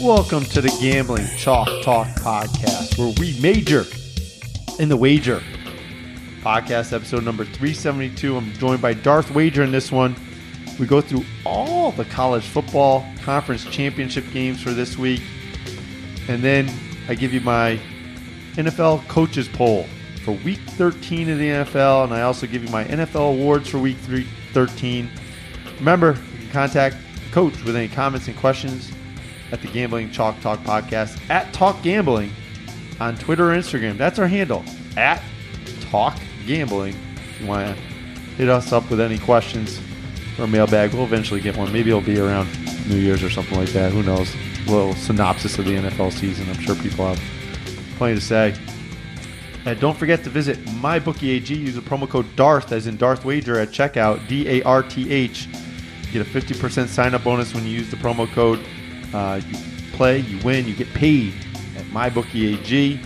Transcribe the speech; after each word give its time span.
Welcome 0.00 0.46
to 0.46 0.62
the 0.62 0.74
Gambling 0.80 1.26
Chalk 1.36 1.68
Talk 1.82 2.06
podcast, 2.20 2.96
where 2.96 3.12
we 3.20 3.38
major 3.38 3.84
in 4.82 4.88
the 4.88 4.96
wager. 4.96 5.42
Podcast 6.40 6.94
episode 6.94 7.22
number 7.22 7.44
372. 7.44 8.34
I'm 8.34 8.50
joined 8.54 8.80
by 8.80 8.94
Darth 8.94 9.30
Wager 9.30 9.62
in 9.62 9.72
this 9.72 9.92
one. 9.92 10.16
We 10.78 10.86
go 10.86 11.02
through 11.02 11.26
all 11.44 11.92
the 11.92 12.06
college 12.06 12.44
football 12.44 13.04
conference 13.20 13.66
championship 13.66 14.24
games 14.32 14.62
for 14.62 14.70
this 14.70 14.96
week. 14.96 15.20
And 16.28 16.42
then 16.42 16.72
I 17.06 17.14
give 17.14 17.34
you 17.34 17.42
my 17.42 17.78
NFL 18.52 19.06
coaches 19.06 19.48
poll 19.48 19.84
for 20.24 20.32
week 20.32 20.60
13 20.60 21.28
of 21.28 21.36
the 21.36 21.48
NFL. 21.48 22.04
And 22.04 22.14
I 22.14 22.22
also 22.22 22.46
give 22.46 22.64
you 22.64 22.70
my 22.70 22.84
NFL 22.84 23.34
awards 23.34 23.68
for 23.68 23.78
week 23.78 23.98
three, 23.98 24.26
13. 24.54 25.10
Remember, 25.78 26.16
you 26.32 26.38
can 26.38 26.50
contact 26.52 26.96
the 27.22 27.32
coach 27.32 27.62
with 27.64 27.76
any 27.76 27.88
comments 27.88 28.28
and 28.28 28.36
questions 28.38 28.90
at 29.52 29.60
the 29.60 29.68
Gambling 29.68 30.10
Chalk 30.10 30.40
Talk 30.40 30.60
podcast 30.60 31.18
at 31.30 31.52
Talk 31.52 31.82
Gambling 31.82 32.30
on 33.00 33.16
Twitter 33.16 33.52
or 33.52 33.56
Instagram. 33.56 33.96
That's 33.96 34.18
our 34.18 34.28
handle 34.28 34.64
at 34.96 35.22
Talk 35.90 36.18
Gambling. 36.46 36.94
If 37.16 37.40
you 37.40 37.46
want 37.46 37.76
to 37.76 37.82
hit 38.34 38.48
us 38.48 38.72
up 38.72 38.88
with 38.90 39.00
any 39.00 39.18
questions 39.18 39.80
or 40.38 40.46
mailbag, 40.46 40.92
we'll 40.92 41.04
eventually 41.04 41.40
get 41.40 41.56
one. 41.56 41.72
Maybe 41.72 41.90
it'll 41.90 42.00
be 42.00 42.20
around 42.20 42.48
New 42.88 42.96
Year's 42.96 43.22
or 43.22 43.30
something 43.30 43.58
like 43.58 43.70
that. 43.70 43.92
Who 43.92 44.02
knows? 44.02 44.34
A 44.66 44.70
little 44.70 44.94
synopsis 44.94 45.58
of 45.58 45.64
the 45.64 45.72
NFL 45.72 46.12
season. 46.12 46.48
I'm 46.48 46.60
sure 46.60 46.74
people 46.76 47.06
have 47.06 47.20
plenty 47.96 48.14
to 48.16 48.20
say. 48.20 48.54
And 49.66 49.78
don't 49.78 49.96
forget 49.96 50.24
to 50.24 50.30
visit 50.30 50.58
MyBookieAG. 50.66 51.50
Use 51.50 51.74
the 51.74 51.82
promo 51.82 52.08
code 52.08 52.34
DARTH, 52.34 52.72
as 52.72 52.86
in 52.86 52.96
Darth 52.96 53.24
Wager, 53.24 53.58
at 53.58 53.68
checkout. 53.68 54.26
D 54.26 54.48
A 54.48 54.62
R 54.62 54.82
T 54.82 55.10
H. 55.10 55.48
Get 56.12 56.22
a 56.22 56.28
50% 56.28 56.88
sign 56.88 57.14
up 57.14 57.22
bonus 57.22 57.54
when 57.54 57.64
you 57.64 57.70
use 57.70 57.90
the 57.90 57.96
promo 57.96 58.30
code. 58.32 58.64
Uh, 59.12 59.40
you 59.48 59.56
play, 59.92 60.18
you 60.18 60.38
win, 60.44 60.66
you 60.66 60.74
get 60.74 60.92
paid 60.94 61.34
at 61.76 61.84
MyBookieAG. 61.86 63.04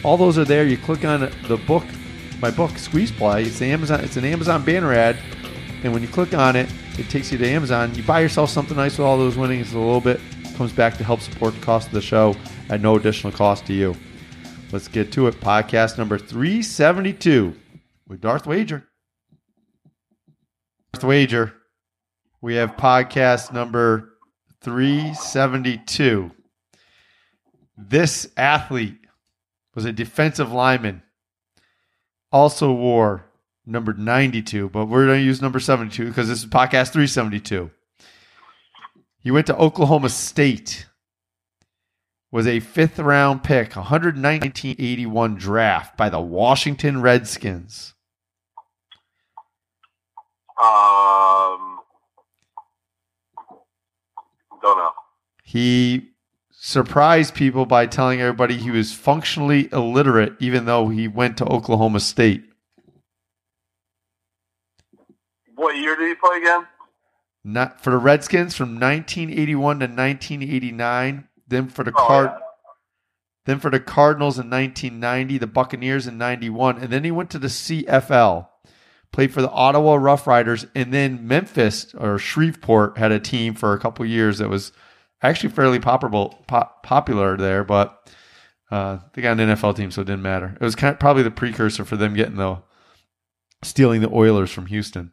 All 0.04 0.18
those 0.18 0.38
are 0.38 0.46
there. 0.46 0.66
You 0.66 0.78
click 0.78 1.06
on 1.06 1.32
the 1.48 1.58
book, 1.68 1.84
my 2.42 2.50
book, 2.50 2.78
Squeeze 2.78 3.12
Play. 3.12 3.44
It's 3.44 3.62
Amazon. 3.62 4.04
It's 4.04 4.18
an 4.18 4.26
Amazon 4.26 4.64
banner 4.66 4.94
ad, 4.94 5.18
and 5.84 5.94
when 5.94 6.02
you 6.02 6.08
click 6.08 6.34
on 6.34 6.56
it, 6.56 6.72
it 6.98 7.10
takes 7.10 7.32
you 7.32 7.38
to 7.38 7.48
Amazon. 7.48 7.94
You 7.94 8.04
buy 8.04 8.20
yourself 8.20 8.50
something 8.50 8.76
nice 8.76 8.98
with 8.98 9.06
all 9.06 9.18
those 9.18 9.38
winnings. 9.38 9.74
A 9.74 9.80
little 9.80 10.02
bit 10.02 10.20
comes 10.56 10.74
back 10.74 10.98
to 10.98 11.04
help 11.04 11.22
support 11.22 11.54
the 11.54 11.62
cost 11.62 11.88
of 11.88 11.94
the 11.94 12.02
show 12.02 12.36
at 12.70 12.82
no 12.82 12.96
additional 12.96 13.32
cost 13.32 13.66
to 13.68 13.74
you. 13.74 13.96
Let's 14.72 14.88
get 14.88 15.12
to 15.14 15.28
it. 15.28 15.40
Podcast 15.40 15.98
number 15.98 16.18
372 16.18 17.56
with 18.08 18.22
Darth 18.22 18.48
Wager. 18.48 18.88
Darth 20.94 21.04
Wager. 21.04 21.54
We 22.42 22.56
have 22.56 22.76
podcast 22.76 23.54
number 23.54 24.18
372. 24.62 26.32
This 27.78 28.30
athlete 28.38 29.01
was 29.76 29.86
a 29.86 29.92
defensive 29.92 30.52
lineman. 30.52 31.04
Also 32.32 32.72
wore 32.72 33.26
number 33.66 33.94
92, 33.94 34.70
but 34.70 34.86
we're 34.86 35.06
going 35.06 35.20
to 35.20 35.26
use 35.26 35.42
number 35.42 35.60
72 35.60 36.08
because 36.08 36.28
this 36.28 36.40
is 36.40 36.46
podcast 36.46 36.92
372. 36.92 37.72
He 39.20 39.32
went 39.32 39.48
to 39.48 39.58
Oklahoma 39.58 40.10
State. 40.10 40.88
Was 42.32 42.48
a 42.48 42.62
fifth 42.62 42.98
round 42.98 43.44
pick, 43.44 43.76
11981 43.76 45.36
draft 45.36 45.98
by 45.98 46.08
the 46.08 46.22
Washington 46.22 47.02
Redskins. 47.02 47.94
Um, 50.58 51.80
don't 54.62 54.78
know. 54.78 54.92
He 55.44 56.11
surprised 56.64 57.34
people 57.34 57.66
by 57.66 57.88
telling 57.88 58.22
everybody 58.22 58.56
he 58.56 58.70
was 58.70 58.94
functionally 58.94 59.68
illiterate, 59.74 60.34
even 60.40 60.66
though 60.66 60.90
he 60.90 61.08
went 61.08 61.36
to 61.38 61.46
Oklahoma 61.46 62.00
State. 62.00 62.44
What 65.56 65.76
year 65.76 65.96
did 65.96 66.08
he 66.08 66.14
play 66.14 66.38
again? 66.38 66.68
Not 67.44 67.84
for 67.84 67.90
the 67.90 67.98
Redskins 67.98 68.56
from 68.56 68.80
1981 68.80 69.80
to 69.80 69.86
1989. 69.86 71.28
Then 71.48 71.68
for 71.68 71.84
the 71.84 71.94
Oh, 71.96 72.06
Card, 72.08 72.30
yeah. 72.32 72.38
then 73.46 73.60
for 73.60 73.72
the 73.72 73.80
Cardinals 73.80 74.38
in 74.38 74.48
1990, 74.48 75.40
the 75.40 75.48
Buccaneers 75.48 76.06
in 76.06 76.20
91, 76.20 76.78
and 76.78 76.92
then 76.92 77.04
he 77.04 77.10
went 77.12 77.32
to 77.32 77.40
the 77.40 77.48
CFL. 77.50 78.48
Played 79.12 79.34
for 79.34 79.42
the 79.42 79.50
Ottawa 79.50 79.96
Rough 79.96 80.28
Riders, 80.28 80.68
and 80.76 80.94
then 80.94 81.28
Memphis 81.28 81.94
or 81.96 82.20
Shreveport 82.20 83.00
had 83.00 83.12
a 83.12 83.20
team 83.20 83.56
for 83.56 83.74
a 83.74 83.80
couple 83.80 84.06
years 84.06 84.38
that 84.38 84.48
was 84.48 84.72
actually 85.22 85.50
fairly 85.50 85.80
popular, 85.80 86.30
pop, 86.48 86.84
popular 86.84 87.38
there, 87.38 87.64
but 87.64 88.10
uh, 88.72 89.00
they 89.14 89.22
got 89.22 89.40
an 89.40 89.50
NFL 89.50 89.76
team, 89.76 89.92
so 89.92 90.02
it 90.02 90.06
didn't 90.06 90.22
matter. 90.22 90.58
It 90.60 90.64
was 90.64 90.76
kind 90.76 90.94
of, 90.94 91.00
probably 91.00 91.24
the 91.24 91.32
precursor 91.32 91.84
for 91.86 91.98
them 91.98 92.14
getting 92.14 92.36
the 92.38 92.62
stealing 93.64 94.02
the 94.02 94.10
Oilers 94.10 94.52
from 94.52 94.68
Houston. 94.68 95.12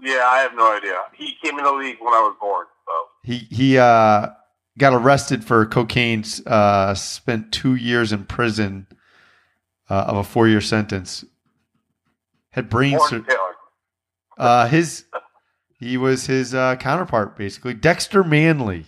Yeah, 0.00 0.28
I 0.30 0.38
have 0.38 0.54
no 0.54 0.76
idea. 0.76 0.96
He 1.12 1.34
came 1.42 1.58
in 1.58 1.64
the 1.64 1.72
league 1.72 1.96
when 2.00 2.14
I 2.14 2.20
was 2.20 2.36
born, 2.40 2.66
so 2.86 2.92
He 3.24 3.38
he 3.50 3.78
uh, 3.78 4.28
got 4.78 4.94
arrested 4.94 5.44
for 5.44 5.66
cocaine. 5.66 6.24
Uh, 6.46 6.94
spent 6.94 7.50
two 7.50 7.74
years 7.74 8.12
in 8.12 8.24
prison 8.24 8.86
uh, 9.90 10.04
of 10.06 10.16
a 10.16 10.24
four 10.24 10.46
year 10.46 10.60
sentence. 10.60 11.24
Had 12.50 12.70
brain 12.70 12.98
sur- 13.08 13.24
uh, 14.38 14.68
his 14.68 15.04
he 15.78 15.96
was 15.96 16.26
his 16.26 16.54
uh, 16.54 16.76
counterpart 16.76 17.36
basically 17.36 17.74
Dexter 17.74 18.24
Manley. 18.24 18.86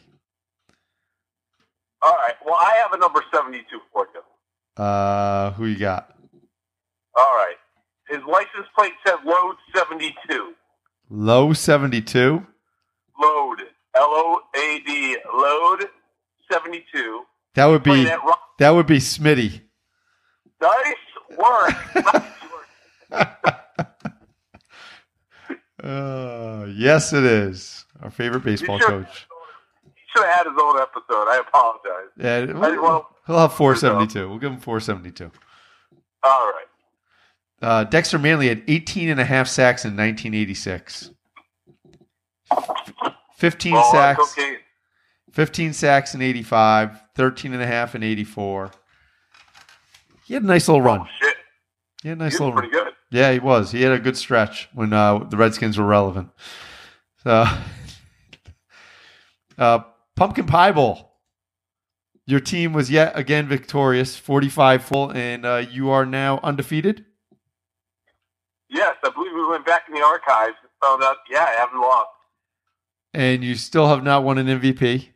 All 2.03 2.15
right. 2.15 2.35
Well, 2.45 2.57
I 2.57 2.79
have 2.83 2.93
a 2.93 2.99
number 2.99 3.23
seventy-two 3.33 3.79
for 3.93 4.07
you. 4.15 4.83
Uh, 4.83 5.53
who 5.53 5.67
you 5.67 5.79
got? 5.79 6.17
All 7.17 7.35
right. 7.37 7.57
His 8.09 8.21
license 8.27 8.67
plate 8.77 8.93
said 9.07 9.17
load 9.25 9.57
seventy-two. 9.75 10.55
Low 11.11 11.53
seventy 11.53 12.01
two. 12.01 12.47
Load. 13.21 13.61
L 13.97 14.05
O 14.05 14.41
A 14.57 14.81
D. 14.87 15.17
Load 15.33 15.87
seventy-two. 16.51 17.23
That 17.55 17.67
would 17.67 17.83
be 17.83 18.05
that 18.59 18.71
would 18.71 18.87
be 18.87 18.99
Smitty. 18.99 19.61
Nice 20.61 21.37
work. 21.39 21.75
nice 21.95 22.23
work. 23.13 23.57
Uh, 25.83 26.67
yes, 26.75 27.13
it 27.13 27.25
is 27.25 27.85
our 28.03 28.11
favorite 28.11 28.45
baseball 28.45 28.79
should- 28.79 28.89
coach. 28.89 29.27
He 29.85 29.91
should 30.19 30.27
have 30.27 30.35
had 30.39 30.47
his 30.47 30.57
own 30.61 30.79
episode. 30.81 31.29
I 31.29 31.41
apologize. 31.47 32.11
Yeah, 32.17 32.37
I, 32.55 32.59
we'll, 32.71 32.83
well, 32.83 33.09
he'll 33.27 33.39
have 33.39 33.53
four 33.55 33.77
seventy 33.77 34.07
two. 34.07 34.29
We'll 34.29 34.39
give 34.39 34.53
him 34.53 34.59
four 34.61 34.81
seventy 34.81 35.11
two. 35.11 35.31
all 36.23 36.47
right. 36.53 36.65
Uh, 37.63 37.85
Dexter 37.85 38.19
Manley 38.19 38.49
had 38.49 38.63
18 38.69 39.11
and 39.11 39.21
a 39.21 39.25
half 39.25 39.47
sacks 39.47 39.85
in 39.85 39.91
1986. 39.95 41.11
15 43.37 43.73
Well, 43.75 43.93
sacks, 43.93 44.35
cocaine. 44.35 44.57
15 45.33 45.73
sacks 45.75 46.15
in 46.15 46.23
85, 46.23 46.99
13 47.15 47.53
and 47.53 47.63
a 47.63 47.67
half 47.67 47.95
in 47.95 48.03
84. 48.03 48.71
He 50.25 50.33
had 50.35 50.43
a 50.43 50.47
nice 50.47 50.69
little 50.69 50.81
run. 50.81 51.01
Oh, 51.23 51.30
He 52.03 52.09
a 52.09 52.17
nice 52.17 52.33
He's 52.33 52.41
little 52.41 52.55
pretty 52.55 52.71
good. 52.71 52.93
Yeah, 53.11 53.33
he 53.33 53.39
was. 53.39 53.73
He 53.73 53.83
had 53.83 53.93
a 53.93 53.99
good 53.99 54.17
stretch 54.17 54.69
when 54.73 54.93
uh, 54.93 55.19
the 55.19 55.37
Redskins 55.37 55.77
were 55.79 55.85
relevant. 55.85 56.31
So, 57.23 57.45
uh, 59.59 59.81
Pumpkin 60.17 60.47
Pie 60.47 60.73
Bowl. 60.73 61.07
Your 62.27 62.41
team 62.41 62.73
was 62.73 62.91
yet 62.91 63.19
again 63.19 63.49
victorious, 63.49 64.17
45 64.17 64.85
full, 64.85 65.13
and 65.13 65.45
uh, 65.45 65.65
you 65.69 65.91
are 65.91 66.07
now 66.07 66.39
undefeated. 66.43 67.05
Yes, 68.69 68.95
I 69.05 69.11
believe 69.11 69.33
we 69.35 69.47
went 69.49 69.67
back 69.67 69.83
in 69.89 69.95
the 69.95 70.03
archives 70.05 70.55
and 70.63 70.71
found 70.81 71.03
out, 71.03 71.17
yeah, 71.29 71.45
I 71.49 71.59
haven't 71.59 71.81
lost. 71.81 72.09
and 73.13 73.43
you 73.43 73.57
still 73.57 73.89
have 73.89 74.05
not 74.05 74.23
won 74.23 74.39
an 74.39 74.47
MVP. 74.47 75.09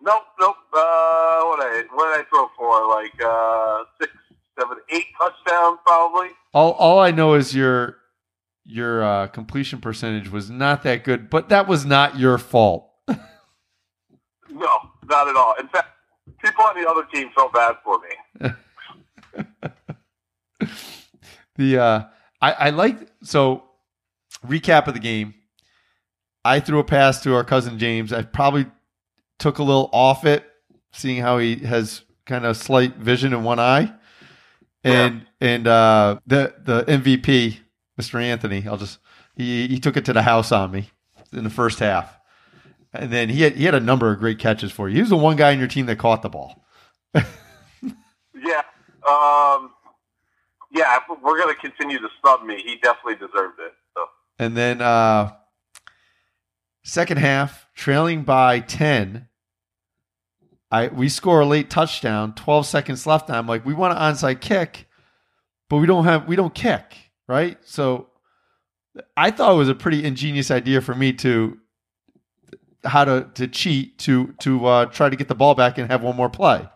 Nope, 0.00 0.22
nope. 0.40 0.56
Uh, 0.72 1.44
what 1.44 1.60
I 1.60 1.84
what 1.92 2.16
did 2.16 2.24
I 2.24 2.28
throw 2.30 2.48
for? 2.56 2.88
Like 2.88 3.22
uh, 3.22 3.84
six, 4.00 4.12
seven, 4.58 4.78
eight 4.90 5.06
touchdowns 5.18 5.78
probably. 5.84 6.28
All 6.52 6.72
all 6.72 6.98
I 6.98 7.10
know 7.10 7.34
is 7.34 7.54
your 7.54 7.96
your 8.64 9.04
uh, 9.04 9.26
completion 9.28 9.80
percentage 9.80 10.30
was 10.30 10.50
not 10.50 10.82
that 10.84 11.04
good, 11.04 11.28
but 11.30 11.48
that 11.50 11.68
was 11.68 11.84
not 11.84 12.18
your 12.18 12.38
fault. 12.38 12.90
no, 13.08 13.18
not 14.50 15.28
at 15.28 15.36
all. 15.36 15.54
In 15.60 15.68
fact, 15.68 15.88
people 16.42 16.64
on 16.64 16.80
the 16.80 16.88
other 16.88 17.04
team 17.12 17.30
felt 17.34 17.52
bad 17.52 17.76
for 17.84 18.00
me. 18.00 18.50
the 21.56 21.78
uh, 21.78 22.04
I, 22.40 22.52
I 22.52 22.70
like 22.70 23.08
so 23.22 23.64
recap 24.46 24.86
of 24.86 24.94
the 24.94 25.00
game. 25.00 25.34
I 26.44 26.60
threw 26.60 26.78
a 26.78 26.84
pass 26.84 27.22
to 27.22 27.34
our 27.34 27.44
cousin 27.44 27.78
James. 27.78 28.12
I 28.12 28.22
probably 28.22 28.66
took 29.38 29.58
a 29.58 29.62
little 29.62 29.88
off 29.92 30.24
it, 30.26 30.44
seeing 30.92 31.22
how 31.22 31.38
he 31.38 31.56
has 31.56 32.02
kind 32.26 32.44
of 32.44 32.56
slight 32.56 32.96
vision 32.96 33.32
in 33.32 33.44
one 33.44 33.58
eye 33.58 33.92
and 34.84 35.26
and 35.40 35.66
uh, 35.66 36.20
the 36.26 36.54
the 36.62 36.84
MVP, 36.84 37.58
Mr. 38.00 38.22
Anthony. 38.22 38.66
I'll 38.68 38.76
just 38.76 38.98
he 39.36 39.66
he 39.68 39.80
took 39.80 39.96
it 39.96 40.04
to 40.06 40.12
the 40.12 40.22
house 40.22 40.52
on 40.52 40.70
me 40.70 40.90
in 41.32 41.44
the 41.44 41.50
first 41.50 41.78
half, 41.78 42.18
and 42.92 43.10
then 43.12 43.28
he 43.28 43.42
had 43.42 43.56
he 43.56 43.64
had 43.64 43.74
a 43.74 43.80
number 43.80 44.12
of 44.12 44.18
great 44.18 44.38
catches 44.38 44.70
for 44.70 44.88
you. 44.88 44.96
He 44.96 45.00
was 45.00 45.10
the 45.10 45.16
one 45.16 45.36
guy 45.36 45.50
in 45.50 45.58
your 45.58 45.68
team 45.68 45.86
that 45.86 45.98
caught 45.98 46.22
the 46.22 46.28
ball. 46.28 46.64
Yeah. 48.44 48.62
Um, 49.08 49.70
yeah, 50.70 50.98
we're 51.22 51.38
going 51.38 51.54
to 51.54 51.60
continue 51.60 51.98
to 51.98 52.08
snub 52.20 52.44
me. 52.44 52.62
He 52.62 52.76
definitely 52.82 53.14
deserved 53.14 53.58
it. 53.60 53.72
So. 53.94 54.06
And 54.38 54.56
then 54.56 54.82
uh 54.82 55.32
second 56.82 57.18
half, 57.18 57.68
trailing 57.74 58.24
by 58.24 58.60
10. 58.60 59.28
I 60.74 60.88
we 60.88 61.08
score 61.08 61.40
a 61.40 61.46
late 61.46 61.70
touchdown, 61.70 62.34
12 62.34 62.66
seconds 62.66 63.06
left. 63.06 63.28
And 63.28 63.36
I'm 63.36 63.46
like, 63.46 63.64
we 63.64 63.74
want 63.74 63.96
an 63.96 64.00
onside 64.00 64.40
kick, 64.40 64.88
but 65.70 65.76
we 65.76 65.86
don't 65.86 66.04
have 66.04 66.26
we 66.26 66.34
don't 66.34 66.54
kick, 66.54 66.96
right? 67.28 67.56
So 67.64 68.08
I 69.16 69.30
thought 69.30 69.52
it 69.52 69.58
was 69.58 69.68
a 69.68 69.74
pretty 69.76 70.04
ingenious 70.04 70.50
idea 70.50 70.80
for 70.80 70.94
me 70.96 71.12
to 71.14 71.58
how 72.82 73.04
to 73.04 73.28
to 73.34 73.46
cheat 73.46 73.98
to 74.00 74.34
to 74.40 74.66
uh, 74.66 74.86
try 74.86 75.08
to 75.08 75.14
get 75.14 75.28
the 75.28 75.36
ball 75.36 75.54
back 75.54 75.78
and 75.78 75.88
have 75.88 76.02
one 76.02 76.16
more 76.16 76.28
play. 76.28 76.68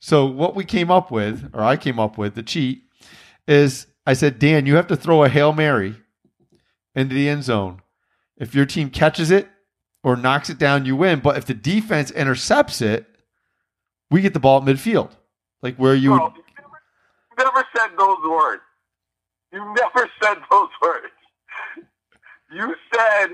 So 0.00 0.26
what 0.26 0.56
we 0.56 0.64
came 0.64 0.90
up 0.90 1.12
with, 1.12 1.48
or 1.52 1.62
I 1.62 1.76
came 1.76 2.00
up 2.00 2.18
with, 2.18 2.34
the 2.34 2.42
cheat 2.42 2.82
is 3.46 3.86
I 4.04 4.14
said, 4.14 4.40
Dan, 4.40 4.66
you 4.66 4.74
have 4.74 4.88
to 4.88 4.96
throw 4.96 5.22
a 5.22 5.28
hail 5.28 5.52
mary 5.52 5.94
into 6.96 7.14
the 7.14 7.28
end 7.28 7.44
zone. 7.44 7.82
If 8.36 8.52
your 8.52 8.66
team 8.66 8.90
catches 8.90 9.30
it 9.30 9.48
or 10.02 10.16
knocks 10.16 10.50
it 10.50 10.58
down, 10.58 10.84
you 10.86 10.96
win. 10.96 11.20
But 11.20 11.36
if 11.36 11.44
the 11.46 11.54
defense 11.54 12.10
intercepts 12.10 12.80
it, 12.80 13.06
we 14.10 14.20
get 14.22 14.34
the 14.34 14.40
ball 14.40 14.58
at 14.58 14.64
midfield, 14.64 15.10
like 15.62 15.76
where 15.76 15.94
you 15.94 16.12
would. 16.12 16.20
You 16.20 16.42
never, 16.58 17.50
never 17.50 17.66
said 17.76 17.88
those 17.98 18.18
words. 18.28 18.62
You 19.52 19.74
never 19.74 20.08
said 20.22 20.38
those 20.50 20.68
words. 20.82 21.06
You 22.52 22.74
said 22.92 23.28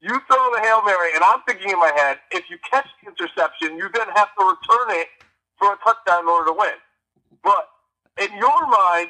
you 0.00 0.10
throw 0.10 0.50
the 0.54 0.60
Hail 0.62 0.82
Mary, 0.84 1.10
and 1.14 1.24
I'm 1.24 1.40
thinking 1.46 1.70
in 1.70 1.78
my 1.78 1.92
head, 1.96 2.18
if 2.30 2.44
you 2.50 2.58
catch 2.70 2.86
the 3.02 3.10
interception, 3.10 3.76
you 3.76 3.88
then 3.94 4.06
have 4.14 4.28
to 4.38 4.44
return 4.44 5.00
it 5.00 5.08
for 5.58 5.72
a 5.72 5.76
touchdown 5.82 6.22
in 6.24 6.28
order 6.28 6.46
to 6.50 6.56
win. 6.56 6.74
But 7.42 7.68
in 8.20 8.36
your 8.36 8.66
mind, 8.68 9.08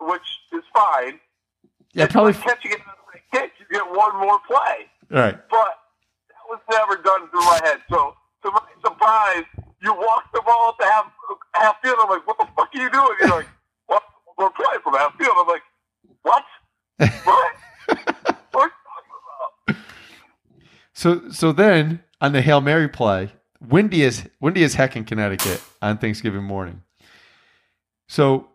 which 0.00 0.22
is 0.52 0.62
fine, 0.72 1.18
Yeah, 1.92 2.06
probably. 2.06 2.34
catching 2.34 2.72
it 2.72 2.78
as 2.80 3.20
a 3.20 3.36
kick, 3.36 3.52
you 3.58 3.66
get 3.72 3.82
one 3.90 4.16
more 4.20 4.38
play. 4.46 4.86
All 5.12 5.18
right. 5.18 5.38
But 5.50 5.77
was 6.48 6.60
never 6.70 6.96
done 7.02 7.28
through 7.30 7.40
my 7.40 7.60
head. 7.62 7.78
So, 7.90 8.14
to 8.42 8.50
my 8.50 8.60
surprise, 8.82 9.44
you 9.82 9.94
walk 9.94 10.24
the 10.32 10.42
ball 10.44 10.74
to 10.80 10.86
half 10.86 11.12
half 11.54 11.76
field. 11.82 11.96
I'm 12.00 12.08
like, 12.08 12.26
what 12.26 12.38
the 12.38 12.46
fuck 12.56 12.70
are 12.74 12.80
you 12.80 12.90
doing? 12.90 13.16
You're 13.20 13.28
like, 13.30 13.48
what? 13.86 14.02
We're 14.36 14.50
playing 14.50 14.80
from 14.82 14.94
half 14.94 15.16
field. 15.16 15.32
I'm 15.36 15.46
like, 15.46 15.62
what? 16.22 16.44
What? 16.98 17.52
what 18.52 18.62
are 18.62 18.66
you 18.66 18.80
talking 18.84 19.14
about? 19.66 19.76
So 20.92 21.30
so 21.30 21.52
then 21.52 22.02
on 22.20 22.32
the 22.32 22.42
Hail 22.42 22.60
Mary 22.60 22.88
play, 22.88 23.30
windy 23.60 24.04
as 24.04 24.28
windy 24.40 24.64
as 24.64 24.74
heck 24.74 24.96
in 24.96 25.04
Connecticut 25.04 25.62
on 25.82 25.98
Thanksgiving 25.98 26.44
morning. 26.44 26.82
So 28.08 28.48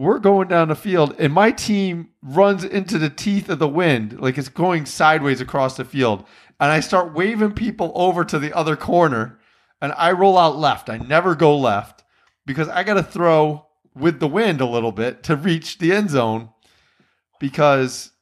we're 0.00 0.18
going 0.18 0.48
down 0.48 0.68
the 0.68 0.74
field 0.74 1.14
and 1.18 1.30
my 1.30 1.50
team 1.50 2.08
runs 2.22 2.64
into 2.64 2.96
the 2.96 3.10
teeth 3.10 3.50
of 3.50 3.58
the 3.58 3.68
wind, 3.68 4.18
like 4.18 4.38
it's 4.38 4.48
going 4.48 4.86
sideways 4.86 5.42
across 5.42 5.76
the 5.76 5.84
field. 5.84 6.24
And 6.58 6.72
I 6.72 6.80
start 6.80 7.12
waving 7.12 7.52
people 7.52 7.92
over 7.94 8.24
to 8.24 8.38
the 8.38 8.56
other 8.56 8.76
corner 8.76 9.38
and 9.78 9.92
I 9.92 10.12
roll 10.12 10.38
out 10.38 10.56
left. 10.56 10.88
I 10.88 10.96
never 10.96 11.34
go 11.34 11.54
left 11.54 12.02
because 12.46 12.66
I 12.70 12.82
got 12.82 12.94
to 12.94 13.02
throw 13.02 13.66
with 13.94 14.20
the 14.20 14.26
wind 14.26 14.62
a 14.62 14.66
little 14.66 14.90
bit 14.90 15.22
to 15.24 15.36
reach 15.36 15.76
the 15.76 15.92
end 15.92 16.08
zone 16.08 16.48
because 17.38 18.12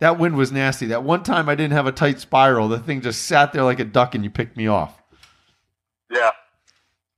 that 0.00 0.18
wind 0.18 0.36
was 0.36 0.50
nasty. 0.50 0.86
That 0.86 1.04
one 1.04 1.22
time 1.22 1.48
I 1.48 1.54
didn't 1.54 1.74
have 1.74 1.86
a 1.86 1.92
tight 1.92 2.18
spiral, 2.18 2.66
the 2.66 2.80
thing 2.80 3.02
just 3.02 3.22
sat 3.22 3.52
there 3.52 3.62
like 3.62 3.78
a 3.78 3.84
duck 3.84 4.16
and 4.16 4.24
you 4.24 4.30
picked 4.30 4.56
me 4.56 4.66
off. 4.66 5.00
Yeah. 6.10 6.32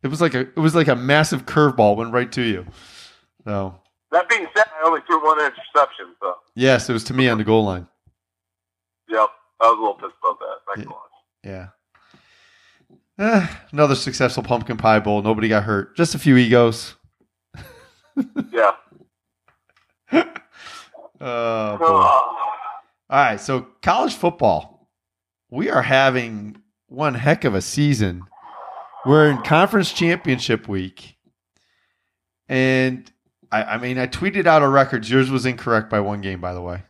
It 0.02 0.08
was 0.08 0.20
like 0.20 0.34
a 0.34 0.40
it 0.40 0.58
was 0.58 0.74
like 0.74 0.88
a 0.88 0.96
massive 0.96 1.46
curveball 1.46 1.96
went 1.96 2.12
right 2.12 2.30
to 2.32 2.42
you. 2.42 2.66
So 3.46 3.78
That 4.12 4.28
being 4.28 4.46
said, 4.54 4.66
I 4.80 4.86
only 4.86 5.00
threw 5.06 5.24
one 5.24 5.38
interception. 5.40 6.14
So, 6.20 6.34
yes, 6.54 6.88
it 6.88 6.92
was 6.92 7.02
to 7.04 7.14
me 7.14 7.28
on 7.28 7.38
the 7.38 7.44
goal 7.44 7.64
line. 7.64 7.88
yep, 9.08 9.28
I 9.60 9.64
was 9.68 9.78
a 9.78 9.80
little 9.80 9.94
pissed 9.94 10.14
about 10.22 10.38
that. 10.38 10.86
Yeah. 11.42 11.68
Yeah. 13.18 13.38
Eh, 13.42 13.46
another 13.72 13.94
successful 13.94 14.42
pumpkin 14.42 14.76
pie 14.76 14.98
bowl. 15.00 15.22
Nobody 15.22 15.48
got 15.48 15.64
hurt. 15.64 15.96
Just 15.96 16.14
a 16.14 16.18
few 16.18 16.36
egos. 16.36 16.94
Yeah. 18.52 18.72
Oh 21.24 21.76
boy. 21.78 21.86
All 21.86 22.44
right, 23.10 23.40
so 23.40 23.68
college 23.80 24.14
football. 24.14 24.88
We 25.50 25.70
are 25.70 25.82
having 25.82 26.56
one 26.88 27.14
heck 27.14 27.44
of 27.44 27.54
a 27.54 27.62
season. 27.62 28.24
We're 29.06 29.30
in 29.30 29.38
conference 29.42 29.92
championship 29.92 30.66
week. 30.66 31.16
And 32.48 33.10
I, 33.52 33.74
I 33.74 33.78
mean, 33.78 33.98
I 33.98 34.06
tweeted 34.06 34.46
out 34.46 34.62
our 34.62 34.70
records. 34.70 35.10
Yours 35.10 35.30
was 35.30 35.44
incorrect 35.44 35.90
by 35.90 36.00
one 36.00 36.22
game, 36.22 36.40
by 36.40 36.54
the 36.54 36.62
way. 36.62 36.82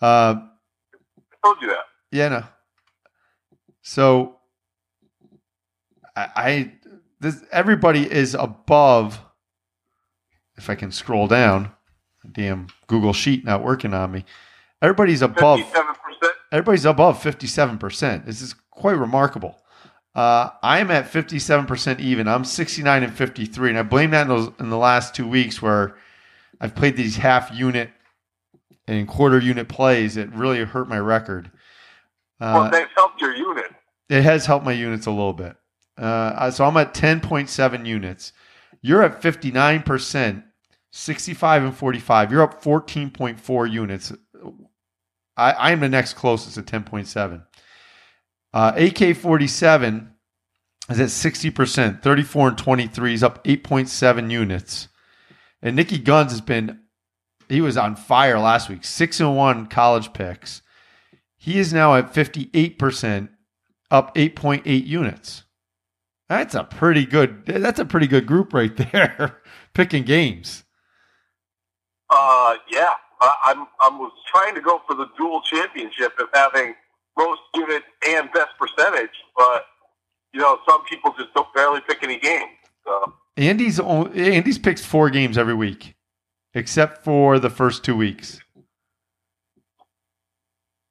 Uh, 0.00 0.36
I 0.40 1.36
told 1.44 1.58
you 1.60 1.68
that. 1.68 1.84
yeah, 2.10 2.28
no. 2.28 2.44
So 3.82 4.38
I, 6.16 6.28
I 6.36 6.72
this 7.20 7.42
everybody 7.52 8.10
is 8.10 8.34
above. 8.34 9.20
If 10.56 10.68
I 10.68 10.74
can 10.74 10.90
scroll 10.92 11.26
down, 11.26 11.72
damn 12.30 12.68
Google 12.86 13.12
Sheet 13.12 13.44
not 13.44 13.62
working 13.62 13.94
on 13.94 14.10
me. 14.12 14.24
Everybody's 14.82 15.22
above. 15.22 15.60
Fifty-seven 15.60 15.94
percent. 15.94 16.34
Everybody's 16.52 16.84
above 16.86 17.22
fifty-seven 17.22 17.78
percent. 17.78 18.26
This 18.26 18.40
is 18.40 18.54
quite 18.70 18.96
remarkable. 18.96 19.60
Uh, 20.14 20.50
I'm 20.62 20.90
at 20.90 21.08
fifty-seven 21.08 21.66
percent 21.66 22.00
even. 22.00 22.26
I'm 22.26 22.44
sixty-nine 22.44 23.02
and 23.04 23.14
fifty-three, 23.14 23.68
and 23.70 23.78
I 23.78 23.82
blame 23.82 24.10
that 24.10 24.22
in, 24.22 24.28
those, 24.28 24.50
in 24.58 24.68
the 24.70 24.76
last 24.78 25.14
two 25.14 25.26
weeks 25.28 25.62
where 25.62 25.96
I've 26.60 26.74
played 26.74 26.96
these 26.96 27.16
half-unit 27.16 27.90
and 28.88 29.06
quarter-unit 29.06 29.68
plays. 29.68 30.16
It 30.16 30.30
really 30.32 30.64
hurt 30.64 30.88
my 30.88 30.98
record. 30.98 31.50
Well, 32.40 32.62
Uh, 32.64 32.70
they've 32.70 32.88
helped 32.96 33.20
your 33.20 33.34
unit. 33.36 33.70
it 34.08 34.22
has 34.22 34.46
helped 34.46 34.64
my 34.66 34.72
units 34.72 35.06
a 35.06 35.10
little 35.10 35.32
bit. 35.32 35.56
Uh, 35.96 36.50
so 36.50 36.64
I'm 36.64 36.76
at 36.78 36.92
10.7 36.94 37.86
units. 37.86 38.32
You're 38.82 39.02
at 39.02 39.20
59%, 39.20 40.42
65 40.90 41.62
and 41.62 41.76
45. 41.76 42.32
You're 42.32 42.42
up 42.42 42.62
14.4 42.64 43.70
units. 43.70 44.12
I, 45.36 45.52
I 45.52 45.70
am 45.72 45.80
the 45.80 45.88
next 45.90 46.14
closest 46.14 46.56
at 46.58 46.64
10.7. 46.64 47.44
Uh, 48.52 48.72
AK 48.76 49.16
47 49.16 50.12
is 50.88 51.00
at 51.00 51.08
60%, 51.08 52.02
34 52.02 52.48
and 52.48 52.58
23. 52.58 53.14
is 53.14 53.22
up 53.22 53.44
8.7 53.44 54.30
units. 54.30 54.88
And 55.62 55.76
Nikki 55.76 55.98
Guns 55.98 56.32
has 56.32 56.40
been, 56.40 56.80
he 57.48 57.60
was 57.60 57.76
on 57.76 57.96
fire 57.96 58.38
last 58.38 58.68
week, 58.68 58.84
6 58.84 59.20
and 59.20 59.36
1 59.36 59.66
college 59.66 60.12
picks. 60.12 60.62
He 61.36 61.58
is 61.58 61.72
now 61.72 61.94
at 61.94 62.12
58%, 62.12 63.28
up 63.90 64.14
8.8 64.14 64.86
units. 64.86 65.44
That's 66.28 66.54
a 66.54 66.62
pretty 66.62 67.06
good. 67.06 67.44
That's 67.44 67.80
a 67.80 67.84
pretty 67.84 68.06
good 68.06 68.24
group 68.24 68.54
right 68.54 68.76
there, 68.92 69.42
picking 69.74 70.04
games. 70.04 70.62
Uh, 72.08 72.54
yeah. 72.70 72.94
I, 73.20 73.34
I'm 73.46 73.66
I 73.82 73.98
was 73.98 74.12
trying 74.32 74.54
to 74.54 74.60
go 74.60 74.80
for 74.86 74.94
the 74.94 75.06
dual 75.18 75.42
championship 75.42 76.12
of 76.18 76.28
having 76.32 76.74
most 77.16 77.40
units 77.54 77.86
and 78.08 78.30
best 78.32 78.50
percentage, 78.58 79.10
but 79.36 79.66
you 80.32 80.40
know 80.40 80.58
some 80.68 80.84
people 80.84 81.12
just 81.18 81.32
don't 81.34 81.52
barely 81.54 81.80
pick 81.88 82.02
any 82.02 82.18
games. 82.18 82.50
So 82.84 83.14
Andy's 83.36 83.80
only, 83.80 84.34
Andy's 84.34 84.58
picks 84.58 84.84
four 84.84 85.10
games 85.10 85.36
every 85.38 85.54
week, 85.54 85.94
except 86.54 87.04
for 87.04 87.38
the 87.38 87.50
first 87.50 87.84
two 87.84 87.96
weeks. 87.96 88.40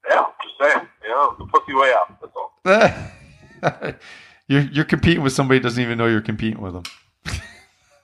yeah, 0.10 0.26
just 0.44 0.56
saying. 0.60 0.88
You 1.04 1.10
know, 1.10 1.36
the 1.40 1.46
pussy 1.46 1.74
way 1.74 1.94
out. 1.94 2.22
That's 2.22 2.36
all. 2.36 3.94
you're 4.48 4.62
you're 4.72 4.86
competing 4.86 5.24
with 5.24 5.34
somebody 5.34 5.60
who 5.60 5.64
doesn't 5.64 5.82
even 5.82 5.98
know 5.98 6.08
you're 6.08 6.22
competing 6.22 6.62
with 6.62 6.74
them. 6.74 6.84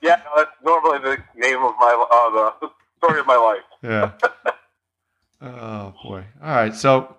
Yeah, 0.02 0.20
no, 0.24 0.30
that's 0.36 0.50
normally 0.62 0.98
the 0.98 1.16
name 1.34 1.62
of 1.64 1.74
my 1.80 2.06
uh, 2.10 2.52
the 2.60 2.70
story 2.98 3.18
of 3.18 3.26
my 3.26 3.34
life. 3.34 3.64
Yeah. 3.82 4.12
oh 5.40 5.94
boy. 6.04 6.24
All 6.40 6.54
right. 6.54 6.74
So 6.74 7.16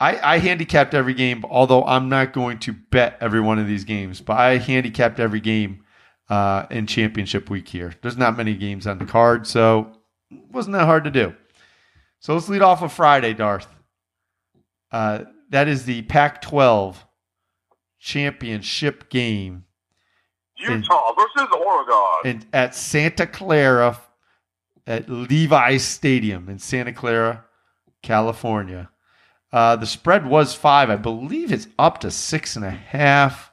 I 0.00 0.34
I 0.34 0.38
handicapped 0.38 0.94
every 0.94 1.14
game, 1.14 1.44
although 1.48 1.84
I'm 1.84 2.08
not 2.08 2.32
going 2.32 2.58
to 2.60 2.72
bet 2.72 3.16
every 3.20 3.40
one 3.40 3.58
of 3.58 3.66
these 3.66 3.84
games, 3.84 4.20
but 4.20 4.36
I 4.38 4.58
handicapped 4.58 5.20
every 5.20 5.40
game 5.40 5.84
uh, 6.28 6.66
in 6.70 6.86
championship 6.86 7.50
week 7.50 7.68
here. 7.68 7.94
There's 8.02 8.16
not 8.16 8.36
many 8.36 8.54
games 8.54 8.86
on 8.86 8.98
the 8.98 9.04
card, 9.04 9.46
so 9.46 9.92
it 10.30 10.50
wasn't 10.50 10.74
that 10.74 10.86
hard 10.86 11.04
to 11.04 11.10
do. 11.10 11.34
So 12.20 12.34
let's 12.34 12.48
lead 12.48 12.62
off 12.62 12.82
with 12.82 12.92
Friday, 12.92 13.34
Darth. 13.34 13.68
Uh, 14.90 15.24
that 15.50 15.68
is 15.68 15.84
the 15.84 16.02
Pac 16.02 16.40
12 16.40 17.04
championship 17.98 19.10
game 19.10 19.64
Utah 20.56 21.12
versus 21.14 21.48
Oregon. 21.54 22.06
in, 22.24 22.44
at 22.52 22.74
Santa 22.74 23.26
Clara 23.26 23.98
at 24.86 25.08
Levi's 25.08 25.84
Stadium 25.84 26.48
in 26.48 26.58
Santa 26.58 26.92
Clara, 26.92 27.44
California. 28.02 28.90
Uh, 29.54 29.76
the 29.76 29.86
spread 29.86 30.26
was 30.26 30.52
five. 30.52 30.90
I 30.90 30.96
believe 30.96 31.52
it's 31.52 31.68
up 31.78 32.00
to 32.00 32.10
six 32.10 32.56
and 32.56 32.64
a 32.64 32.72
half. 32.72 33.52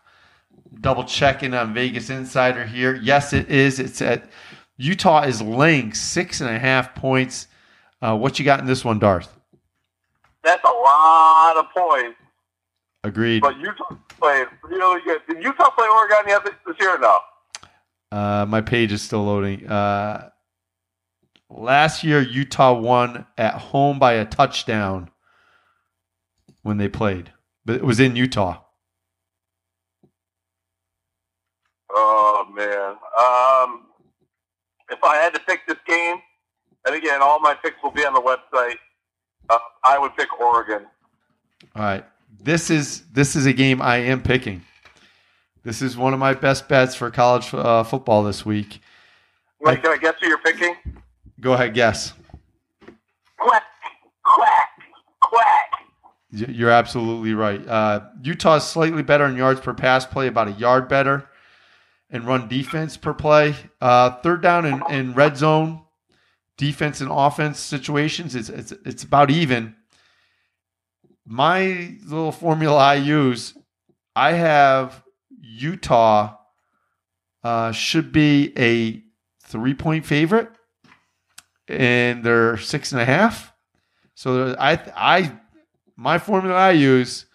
Double 0.79 1.03
checking 1.03 1.53
on 1.53 1.75
Vegas 1.75 2.09
Insider 2.09 2.65
here. 2.65 2.95
Yes, 2.95 3.33
it 3.33 3.51
is. 3.51 3.77
It's 3.77 4.01
at 4.01 4.27
Utah 4.77 5.21
is 5.21 5.43
laying 5.43 5.93
six 5.93 6.41
and 6.41 6.49
a 6.49 6.57
half 6.57 6.95
points. 6.95 7.45
Uh, 8.01 8.17
what 8.17 8.39
you 8.39 8.45
got 8.45 8.59
in 8.59 8.65
this 8.65 8.83
one, 8.83 8.97
Darth? 8.97 9.29
That's 10.43 10.63
a 10.63 10.67
lot 10.69 11.57
of 11.57 11.65
points, 11.71 12.17
Agreed. 13.03 13.43
but 13.43 13.59
Utah 13.59 13.95
played 14.07 14.47
really 14.63 15.01
good. 15.01 15.21
Did 15.29 15.43
Utah 15.43 15.69
play 15.69 15.85
Oregon 15.87 16.23
yet 16.25 16.43
this 16.43 16.55
this 16.65 16.77
year 16.79 16.95
or 16.95 16.97
no? 16.97 17.19
Uh, 18.11 18.45
my 18.47 18.61
page 18.61 18.91
is 18.91 19.03
still 19.03 19.23
loading. 19.23 19.67
Uh, 19.67 20.31
last 21.51 22.03
year, 22.03 22.23
Utah 22.23 22.73
won 22.73 23.27
at 23.37 23.53
home 23.53 23.99
by 23.99 24.13
a 24.13 24.25
touchdown 24.25 25.11
when 26.63 26.77
they 26.77 26.87
played, 26.87 27.31
but 27.65 27.75
it 27.75 27.83
was 27.83 27.99
in 27.99 28.15
Utah. 28.15 28.61
Oh 31.93 32.45
man. 32.53 32.91
Um, 32.91 33.85
if 34.89 35.03
I 35.03 35.17
had 35.17 35.33
to 35.33 35.39
pick 35.41 35.67
this 35.67 35.77
game, 35.87 36.17
and 36.85 36.95
again, 36.95 37.21
all 37.21 37.39
my 37.39 37.53
picks 37.53 37.81
will 37.83 37.91
be 37.91 38.05
on 38.05 38.13
the 38.13 38.21
website. 38.21 38.75
Uh, 39.49 39.57
I 39.83 39.97
would 39.97 40.15
pick 40.15 40.39
Oregon. 40.39 40.85
All 41.75 41.83
right, 41.83 42.05
this 42.41 42.69
is 42.69 43.03
this 43.11 43.35
is 43.35 43.45
a 43.45 43.53
game 43.53 43.81
I 43.81 43.97
am 43.97 44.21
picking. 44.21 44.63
This 45.63 45.81
is 45.81 45.95
one 45.95 46.13
of 46.13 46.19
my 46.19 46.33
best 46.33 46.67
bets 46.67 46.95
for 46.95 47.11
college 47.11 47.53
uh, 47.53 47.83
football 47.83 48.23
this 48.23 48.45
week. 48.45 48.81
Wait, 49.59 49.81
can 49.83 49.91
I 49.91 49.97
guess 49.97 50.15
who 50.19 50.27
you're 50.27 50.39
picking? 50.39 50.75
Go 51.39 51.53
ahead, 51.53 51.73
guess. 51.75 52.13
You're 56.31 56.69
absolutely 56.71 57.33
right. 57.33 57.65
Uh, 57.67 58.05
Utah 58.21 58.55
is 58.55 58.63
slightly 58.63 59.03
better 59.03 59.25
in 59.25 59.35
yards 59.35 59.59
per 59.59 59.73
pass 59.73 60.05
play, 60.05 60.27
about 60.27 60.47
a 60.47 60.51
yard 60.51 60.87
better, 60.87 61.27
and 62.09 62.25
run 62.25 62.47
defense 62.47 62.95
per 62.95 63.13
play. 63.13 63.53
Uh, 63.81 64.11
third 64.21 64.41
down 64.41 64.65
and, 64.65 64.81
and 64.89 65.15
red 65.15 65.35
zone 65.35 65.81
defense 66.61 67.01
and 67.01 67.09
offense 67.11 67.59
situations, 67.59 68.35
it's, 68.35 68.49
it's 68.49 68.71
it's 68.85 69.03
about 69.03 69.31
even. 69.31 69.75
My 71.25 71.95
little 72.05 72.31
formula 72.31 72.77
I 72.77 72.95
use, 72.95 73.57
I 74.15 74.33
have 74.33 75.03
Utah 75.41 76.37
uh, 77.43 77.71
should 77.71 78.11
be 78.11 78.53
a 78.57 79.03
three 79.43 79.73
point 79.73 80.05
favorite, 80.05 80.49
and 81.67 82.23
they're 82.23 82.57
six 82.57 82.91
and 82.91 83.01
a 83.01 83.05
half. 83.05 83.51
So 84.13 84.55
I 84.59 84.79
I 84.95 85.39
my 86.01 86.17
formula 86.17 86.55
I 86.55 86.71
use, 86.71 87.25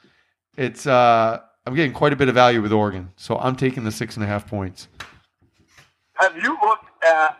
it's 0.56 0.86
uh 0.86 1.40
I'm 1.64 1.74
getting 1.74 1.92
quite 1.92 2.12
a 2.12 2.16
bit 2.16 2.28
of 2.28 2.34
value 2.34 2.60
with 2.60 2.72
Oregon. 2.72 3.12
So 3.16 3.38
I'm 3.38 3.56
taking 3.56 3.84
the 3.84 3.92
six 3.92 4.16
and 4.16 4.24
a 4.24 4.26
half 4.26 4.46
points. 4.46 4.88
Have 6.14 6.36
you 6.36 6.56
looked 6.62 7.04
at 7.04 7.38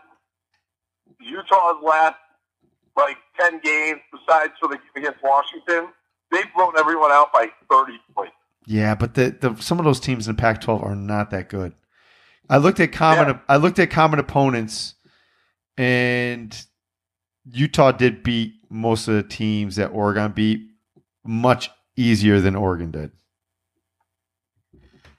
Utah's 1.19 1.83
last 1.83 2.15
like 2.95 3.17
ten 3.39 3.59
games 3.59 3.99
besides 4.11 4.53
for 4.59 4.69
the 4.69 4.79
against 4.95 5.21
Washington? 5.23 5.89
They've 6.31 6.51
blown 6.55 6.73
everyone 6.77 7.11
out 7.11 7.33
by 7.33 7.47
thirty 7.69 7.99
points. 8.15 8.33
Yeah, 8.65 8.95
but 8.95 9.13
the, 9.13 9.35
the 9.39 9.55
some 9.61 9.79
of 9.79 9.85
those 9.85 9.99
teams 9.99 10.27
in 10.27 10.35
the 10.35 10.41
Pac-12 10.41 10.83
are 10.83 10.95
not 10.95 11.31
that 11.31 11.47
good. 11.47 11.73
I 12.49 12.57
looked 12.57 12.79
at 12.79 12.91
common 12.91 13.27
Yeah. 13.27 13.39
I 13.49 13.57
looked 13.57 13.79
at 13.79 13.89
common 13.89 14.19
opponents, 14.19 14.95
and 15.77 16.55
Utah 17.49 17.91
did 17.91 18.23
beat 18.23 18.55
most 18.69 19.07
of 19.07 19.15
the 19.15 19.23
teams 19.23 19.77
that 19.77 19.87
Oregon 19.87 20.31
beat 20.33 20.67
much 21.27 21.69
easier 21.95 22.39
than 22.39 22.55
Oregon 22.55 22.91
did. 22.91 23.11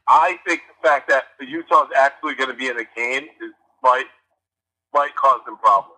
I 0.09 0.39
think 0.47 0.63
the 0.83 0.89
fact 0.89 1.09
that 1.11 1.25
Utah 1.41 1.85
is 1.85 1.91
actually 1.97 2.35
going 2.35 2.49
to 2.51 2.57
be 2.57 2.69
in 2.69 2.77
the 2.77 2.87
game 2.97 3.25
is 3.25 3.53
might 3.83 4.07
might 4.95 5.15
cause 5.17 5.41
them 5.45 5.59
problems. 5.59 5.95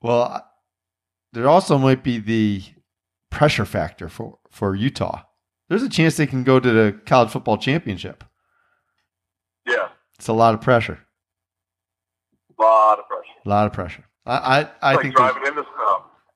Well, 0.00 0.44
there 1.32 1.48
also 1.48 1.76
might 1.78 2.02
be 2.02 2.18
the 2.18 2.62
pressure 3.30 3.64
factor 3.66 4.08
for, 4.08 4.38
for 4.50 4.74
Utah. 4.74 5.22
There's 5.68 5.82
a 5.82 5.88
chance 5.88 6.16
they 6.16 6.26
can 6.26 6.44
go 6.44 6.58
to 6.60 6.70
the 6.70 6.98
college 7.06 7.30
football 7.30 7.58
championship. 7.58 8.24
Yeah, 9.66 9.88
It's 10.18 10.28
a 10.28 10.32
lot 10.32 10.54
of 10.54 10.60
pressure. 10.60 11.00
a 12.58 12.62
lot 12.62 12.98
of 13.00 13.06
pressure. 13.08 13.32
A 13.44 13.48
lot 13.48 13.66
of 13.66 13.72
pressure. 13.72 14.04
I 14.24 14.36
I, 14.62 14.68
I 14.80 14.94
like 14.94 15.02
think 15.02 15.16
driving 15.16 15.46
in 15.46 15.56
the 15.56 15.62
snow. 15.64 15.65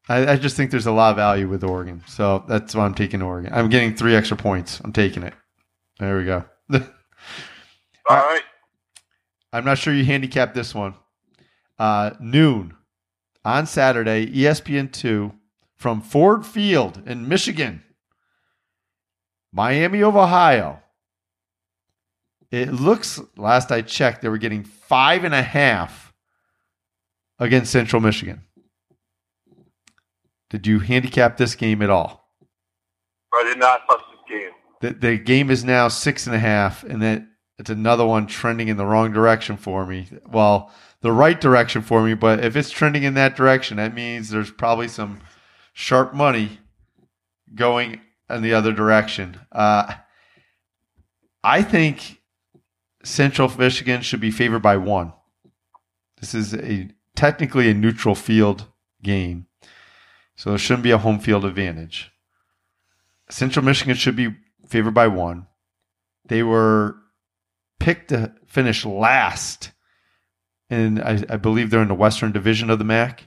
I, 0.09 0.33
I 0.33 0.37
just 0.37 0.57
think 0.57 0.71
there's 0.71 0.87
a 0.87 0.93
lot 0.93 1.11
of 1.11 1.17
value 1.17 1.49
with 1.49 1.63
Oregon. 1.63 2.03
So 2.07 2.45
that's 2.49 2.75
why 2.75 2.85
I'm 2.85 2.95
taking 2.95 3.23
Oregon. 3.23 3.53
I'm 3.53 3.69
getting 3.69 3.95
three 3.95 4.15
extra 4.15 4.37
points. 4.37 4.81
I'm 4.83 4.93
taking 4.93 5.23
it. 5.23 5.35
There 5.99 6.17
we 6.17 6.25
go. 6.25 6.45
All 6.73 6.81
right. 8.17 8.43
I'm 9.53 9.65
not 9.65 9.79
sure 9.79 9.93
you 9.93 10.05
handicapped 10.05 10.55
this 10.55 10.75
one. 10.75 10.95
Uh, 11.79 12.11
noon 12.21 12.75
on 13.45 13.67
Saturday, 13.67 14.25
E 14.25 14.43
ESPN2 14.43 15.33
from 15.77 16.01
Ford 16.03 16.45
Field 16.45 17.03
in 17.07 17.29
Michigan, 17.29 17.83
Miami 19.53 20.03
of 20.03 20.17
Ohio. 20.17 20.83
It 22.51 22.73
looks, 22.73 23.21
last 23.37 23.71
I 23.71 23.83
checked, 23.83 24.23
they 24.23 24.29
were 24.29 24.39
getting 24.39 24.65
five 24.65 25.25
and 25.25 25.35
a 25.35 25.43
half 25.43 26.13
against 27.39 27.73
Central 27.73 28.03
Michigan. 28.03 28.43
Did 30.51 30.67
you 30.67 30.81
handicap 30.81 31.37
this 31.37 31.55
game 31.55 31.81
at 31.81 31.91
all? 31.91 32.29
I 33.33 33.45
did 33.45 33.59
not 33.59 33.87
touch 33.89 34.03
this 34.11 34.21
game. 34.29 34.51
The, 34.81 34.91
the 34.91 35.19
game 35.19 35.51
is 35.51 35.65
now 35.65 35.89
six 35.89 36.27
and 36.27 36.35
a 36.35 36.39
half, 36.39 36.83
and 36.83 37.01
that 37.03 37.25
it's 37.59 37.71
another 37.71 38.05
one 38.07 38.27
trending 38.27 38.69
in 38.69 38.77
the 38.77 38.87
wrong 38.87 39.13
direction 39.13 39.57
for 39.57 39.87
me. 39.87 40.09
Well, 40.27 40.73
the 41.03 41.13
right 41.13 41.41
direction 41.41 41.83
for 41.83 42.03
me, 42.03 42.15
but 42.15 42.45
if 42.45 42.57
it's 42.57 42.71
trending 42.71 43.05
in 43.05 43.15
that 43.15 43.37
direction, 43.37 43.77
that 43.77 43.95
means 43.95 44.29
there's 44.29 44.51
probably 44.51 44.89
some 44.89 45.21
sharp 45.73 46.15
money 46.15 46.59
going 47.55 48.01
in 48.29 48.43
the 48.43 48.55
other 48.55 48.73
direction. 48.73 49.39
Uh, 49.53 49.95
I 51.43 51.63
think 51.63 52.21
Central 53.03 53.51
Michigan 53.57 54.03
should 54.03 54.21
be 54.21 54.31
favored 54.31 54.63
by 54.63 54.77
one. 54.77 55.13
This 56.21 56.35
is 56.35 56.55
a 56.55 56.89
technically 57.17 57.71
a 57.71 57.75
neutral 57.75 58.15
field 58.15 58.67
game, 59.03 59.47
so 60.41 60.49
there 60.49 60.59
shouldn't 60.59 60.85
be 60.85 60.91
a 60.91 60.97
home 60.97 61.19
field 61.19 61.45
advantage. 61.45 62.11
Central 63.29 63.63
Michigan 63.63 63.95
should 63.95 64.17
be 64.17 64.35
favored 64.67 64.95
by 64.95 65.07
one. 65.07 65.47
They 66.25 66.43
were 66.43 66.97
picked 67.79 68.09
to 68.09 68.33
finish 68.47 68.87
last, 68.87 69.71
and 70.71 70.99
I, 70.99 71.23
I 71.29 71.37
believe 71.37 71.69
they're 71.69 71.83
in 71.83 71.89
the 71.89 71.95
Western 71.95 72.33
Division 72.33 72.71
of 72.71 72.79
the 72.79 72.87
MAC. 72.87 73.25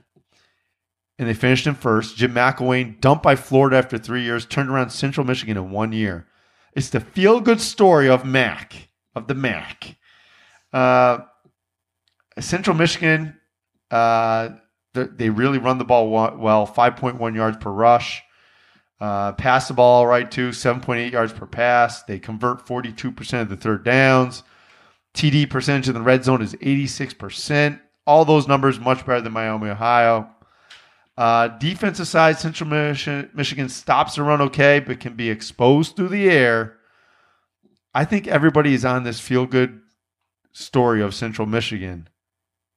And 1.20 1.30
they 1.30 1.36
finished 1.36 1.68
in 1.68 1.76
first. 1.76 2.18
Jim 2.18 2.34
McElwain, 2.34 3.00
dumped 3.00 3.22
by 3.22 3.36
Florida 3.36 3.78
after 3.78 4.00
three 4.00 4.24
years, 4.24 4.48
turned 4.48 4.72
around 4.72 4.90
Central 4.90 5.24
Michigan 5.24 5.56
in 5.56 5.70
one 5.70 5.92
year. 5.92 6.26
It's 6.76 6.90
the 6.90 7.00
feel 7.00 7.42
good 7.42 7.62
story 7.62 8.10
of 8.10 8.26
MAC, 8.26 8.90
of 9.14 9.28
the 9.28 9.36
MAC. 9.36 9.98
Uh, 10.74 11.20
Central 12.40 12.76
Michigan, 12.76 13.38
uh, 13.92 14.50
they- 14.94 15.30
really 15.30 15.58
run 15.58 15.78
the 15.78 15.86
ball 15.86 16.10
well 16.10 16.66
5.1 16.68 17.36
yards 17.36 17.58
per 17.58 17.72
rush. 17.72 18.24
Uh, 19.00 19.34
pass 19.34 19.68
the 19.68 19.74
ball 19.74 20.00
all 20.00 20.08
right 20.08 20.32
too, 20.32 20.50
7.8 20.50 21.12
yards 21.12 21.34
per 21.34 21.46
pass. 21.46 22.04
They 22.04 22.20
convert 22.20 22.66
42% 22.66 23.42
of 23.42 23.50
the 23.50 23.58
third 23.58 23.84
downs. 23.84 24.44
TD 25.14 25.50
percentage 25.50 25.90
in 25.90 25.94
the 25.94 26.02
red 26.02 26.24
zone 26.24 26.42
is 26.42 26.56
86%. 26.56 27.80
All 28.08 28.26
those 28.26 28.48
numbers 28.48 28.80
much 28.80 29.06
better 29.06 29.22
than 29.22 29.34
Miami, 29.34 29.70
Ohio. 29.70 30.30
Uh, 31.18 31.48
defensive 31.48 32.08
side, 32.08 32.40
Central 32.40 32.70
Michigan 32.70 33.70
stops 33.70 34.16
the 34.16 34.24
run 34.24 34.42
okay, 34.42 34.80
but 34.80 35.00
can 35.00 35.16
be 35.16 35.30
exposed 35.30 35.96
through 35.96 36.10
the 36.10 36.30
air. 36.30 36.78
I 37.94 38.06
think 38.06 38.28
everybody 38.28 38.74
is 38.74 38.84
on 38.86 39.04
this 39.04 39.20
feel 39.20 39.46
good 39.46 39.80
story 40.52 41.02
of 41.02 41.14
Central 41.14 41.46
Michigan. 41.46 42.08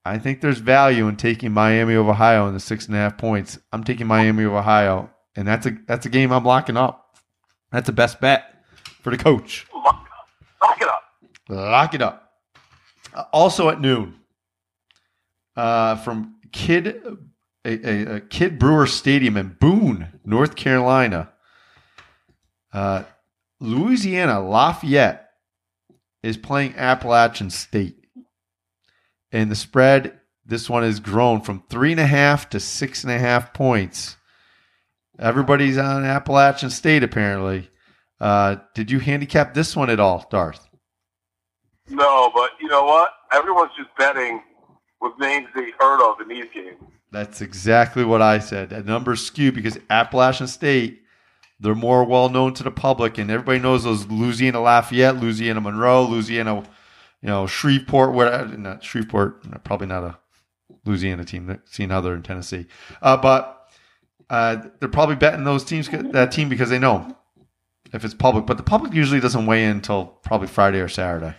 I 0.07 0.17
think 0.17 0.41
there's 0.41 0.59
value 0.59 1.07
in 1.07 1.15
taking 1.15 1.51
Miami 1.51 1.95
of 1.95 2.07
Ohio 2.07 2.47
in 2.47 2.53
the 2.53 2.59
six 2.59 2.87
and 2.87 2.95
a 2.95 2.99
half 2.99 3.17
points. 3.17 3.59
I'm 3.71 3.83
taking 3.83 4.07
Miami 4.07 4.43
of 4.43 4.53
Ohio, 4.53 5.09
and 5.35 5.47
that's 5.47 5.65
a 5.65 5.77
that's 5.87 6.05
a 6.05 6.09
game 6.09 6.31
I'm 6.31 6.45
locking 6.45 6.77
up. 6.77 7.17
That's 7.71 7.85
the 7.85 7.93
best 7.93 8.21
bet 8.21 8.63
for 9.01 9.11
the 9.11 9.17
coach. 9.17 9.67
Lock, 9.73 10.07
lock 10.63 10.81
it 10.81 10.87
up. 10.87 11.03
Lock 11.49 11.93
it 11.93 12.01
up. 12.01 12.33
Also 13.33 13.69
at 13.69 13.81
noon, 13.81 14.15
uh, 15.55 15.95
from 15.97 16.35
Kid 16.51 17.01
a, 17.65 17.89
a, 17.89 18.15
a 18.15 18.19
Kidd 18.21 18.57
Brewer 18.57 18.87
Stadium 18.87 19.37
in 19.37 19.57
Boone, 19.59 20.19
North 20.25 20.55
Carolina. 20.55 21.31
Uh, 22.71 23.03
Louisiana 23.59 24.39
Lafayette 24.39 25.29
is 26.23 26.37
playing 26.37 26.75
Appalachian 26.75 27.49
State, 27.49 27.96
and 29.31 29.51
the 29.51 29.55
spread. 29.55 30.19
This 30.45 30.69
one 30.69 30.83
has 30.83 30.99
grown 30.99 31.41
from 31.41 31.63
three 31.69 31.91
and 31.91 31.99
a 31.99 32.07
half 32.07 32.49
to 32.51 32.59
six 32.59 33.03
and 33.03 33.11
a 33.11 33.19
half 33.19 33.53
points. 33.53 34.15
Everybody's 35.19 35.77
on 35.77 36.05
Appalachian 36.05 36.69
State 36.69 37.03
apparently. 37.03 37.69
Uh, 38.19 38.57
did 38.73 38.89
you 38.89 38.99
handicap 38.99 39.53
this 39.53 39.75
one 39.75 39.89
at 39.89 39.99
all, 39.99 40.25
Darth? 40.29 40.67
No, 41.89 42.31
but 42.33 42.51
you 42.59 42.67
know 42.67 42.83
what? 42.83 43.11
Everyone's 43.33 43.71
just 43.77 43.89
betting 43.97 44.41
with 45.01 45.13
names 45.19 45.47
they 45.55 45.71
heard 45.79 46.01
of 46.01 46.19
in 46.21 46.27
these 46.27 46.45
games. 46.53 46.77
That's 47.11 47.41
exactly 47.41 48.03
what 48.03 48.21
I 48.21 48.39
said. 48.39 48.73
A 48.73 48.83
number's 48.83 49.25
skewed 49.25 49.55
because 49.55 49.79
Appalachian 49.89 50.47
State, 50.47 51.01
they're 51.59 51.75
more 51.75 52.03
well 52.03 52.29
known 52.29 52.53
to 52.55 52.63
the 52.63 52.71
public, 52.71 53.17
and 53.17 53.31
everybody 53.31 53.59
knows 53.59 53.83
those 53.83 54.07
Louisiana 54.07 54.61
Lafayette, 54.61 55.17
Louisiana 55.17 55.61
Monroe, 55.61 56.03
Louisiana, 56.03 56.63
you 57.21 57.27
know 57.27 57.47
Shreveport. 57.47 58.13
Whatever, 58.13 58.57
not 58.57 58.83
Shreveport, 58.83 59.63
probably 59.63 59.87
not 59.87 60.03
a 60.03 60.17
Louisiana 60.85 61.23
team. 61.23 61.61
Seeing 61.65 61.89
how 61.89 62.01
they're 62.01 62.15
in 62.15 62.23
Tennessee, 62.23 62.67
uh, 63.01 63.17
but 63.17 63.69
uh, 64.29 64.57
they're 64.79 64.89
probably 64.89 65.15
betting 65.15 65.43
those 65.43 65.63
teams 65.63 65.89
that 65.89 66.31
team 66.31 66.49
because 66.49 66.69
they 66.69 66.79
know 66.79 67.15
if 67.93 68.03
it's 68.03 68.13
public. 68.13 68.45
But 68.45 68.57
the 68.57 68.63
public 68.63 68.93
usually 68.93 69.19
doesn't 69.19 69.45
weigh 69.45 69.65
in 69.65 69.71
until 69.71 70.05
probably 70.05 70.47
Friday 70.47 70.79
or 70.79 70.87
Saturday. 70.87 71.35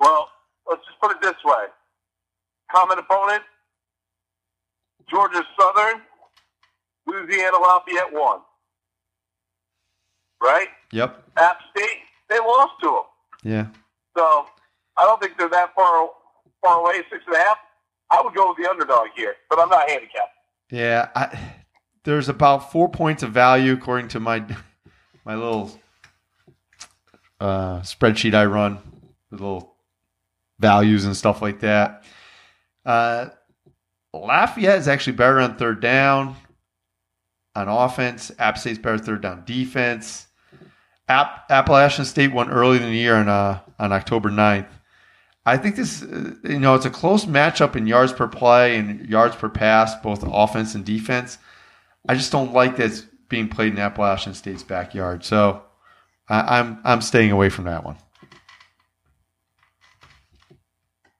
Well, 0.00 0.28
let's 0.68 0.84
just 0.86 1.00
put 1.00 1.10
it 1.12 1.22
this 1.22 1.36
way: 1.44 1.66
common 2.70 2.98
opponent, 2.98 3.42
Georgia 5.08 5.42
Southern, 5.58 6.00
Louisiana 7.06 7.58
Lafayette 7.58 8.12
one. 8.12 8.40
Right? 10.42 10.68
Yep. 10.92 11.24
App 11.38 11.58
State, 11.70 12.02
they 12.28 12.38
lost 12.38 12.72
to 12.82 12.86
them. 12.86 13.02
Yeah. 13.42 13.66
So 14.16 14.46
I 14.96 15.04
don't 15.04 15.20
think 15.20 15.38
they're 15.38 15.48
that 15.50 15.74
far 15.74 16.08
far 16.62 16.80
away, 16.80 17.02
six 17.10 17.22
and 17.26 17.36
a 17.36 17.38
half. 17.38 17.58
I 18.10 18.22
would 18.22 18.34
go 18.34 18.48
with 18.48 18.58
the 18.58 18.70
underdog 18.70 19.08
here, 19.16 19.34
but 19.50 19.58
I'm 19.58 19.68
not 19.68 19.88
handicapped. 19.88 20.30
Yeah, 20.70 21.08
I, 21.14 21.38
there's 22.04 22.28
about 22.28 22.70
four 22.72 22.88
points 22.88 23.22
of 23.22 23.32
value 23.32 23.72
according 23.72 24.08
to 24.08 24.20
my 24.20 24.44
my 25.24 25.34
little 25.34 25.78
uh, 27.40 27.80
spreadsheet 27.80 28.34
I 28.34 28.46
run, 28.46 28.78
little 29.30 29.74
values 30.58 31.04
and 31.04 31.16
stuff 31.16 31.42
like 31.42 31.60
that. 31.60 32.04
Uh, 32.84 33.26
Lafayette 34.14 34.78
is 34.78 34.88
actually 34.88 35.16
better 35.16 35.40
on 35.40 35.56
third 35.56 35.80
down 35.80 36.36
on 37.54 37.68
offense. 37.68 38.30
App 38.38 38.58
State's 38.58 38.78
better 38.78 38.98
third 38.98 39.22
down 39.22 39.44
defense. 39.44 40.26
App, 41.08 41.50
Appalachian 41.50 42.04
State 42.04 42.32
won 42.32 42.50
early 42.50 42.78
in 42.78 42.82
the 42.82 42.90
year 42.90 43.16
on 43.16 43.28
uh, 43.28 43.60
on 43.78 43.92
October 43.92 44.30
9th. 44.30 44.68
I 45.44 45.56
think 45.56 45.76
this, 45.76 46.02
uh, 46.02 46.34
you 46.42 46.58
know, 46.58 46.74
it's 46.74 46.86
a 46.86 46.90
close 46.90 47.24
matchup 47.24 47.76
in 47.76 47.86
yards 47.86 48.12
per 48.12 48.26
play 48.26 48.76
and 48.76 49.08
yards 49.08 49.36
per 49.36 49.48
pass, 49.48 49.94
both 50.02 50.24
offense 50.26 50.74
and 50.74 50.84
defense. 50.84 51.38
I 52.08 52.16
just 52.16 52.32
don't 52.32 52.52
like 52.52 52.76
that 52.76 52.86
it's 52.86 53.06
being 53.28 53.48
played 53.48 53.72
in 53.72 53.78
Appalachian 53.78 54.34
State's 54.34 54.64
backyard. 54.64 55.24
So 55.24 55.62
I, 56.28 56.58
I'm 56.58 56.80
I'm 56.84 57.00
staying 57.00 57.30
away 57.30 57.48
from 57.48 57.66
that 57.66 57.84
one. 57.84 57.96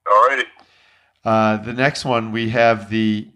Alrighty. 0.07 0.45
Uh, 1.25 1.57
the 1.59 1.73
next 1.73 2.05
one 2.05 2.33
we 2.33 2.51
have 2.51 2.91
the 2.91 3.29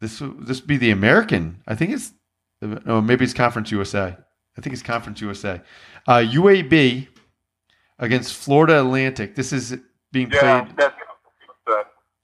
this 0.00 0.18
this 0.18 0.60
would 0.60 0.66
be 0.66 0.76
the 0.76 0.90
American. 0.90 1.62
I 1.66 1.74
think 1.74 1.92
it's 1.92 2.12
no 2.60 3.00
maybe 3.00 3.24
it's 3.24 3.34
Conference 3.34 3.70
USA. 3.70 4.18
I 4.58 4.60
think 4.60 4.74
it's 4.74 4.82
Conference 4.82 5.20
USA. 5.20 5.62
Uh, 6.06 6.14
UAB 6.16 7.06
against 8.00 8.34
Florida 8.34 8.80
Atlantic. 8.80 9.36
This 9.36 9.52
is 9.52 9.78
being 10.12 10.30
Yeah, 10.32 10.62
played. 10.62 10.76
that's 10.76 10.94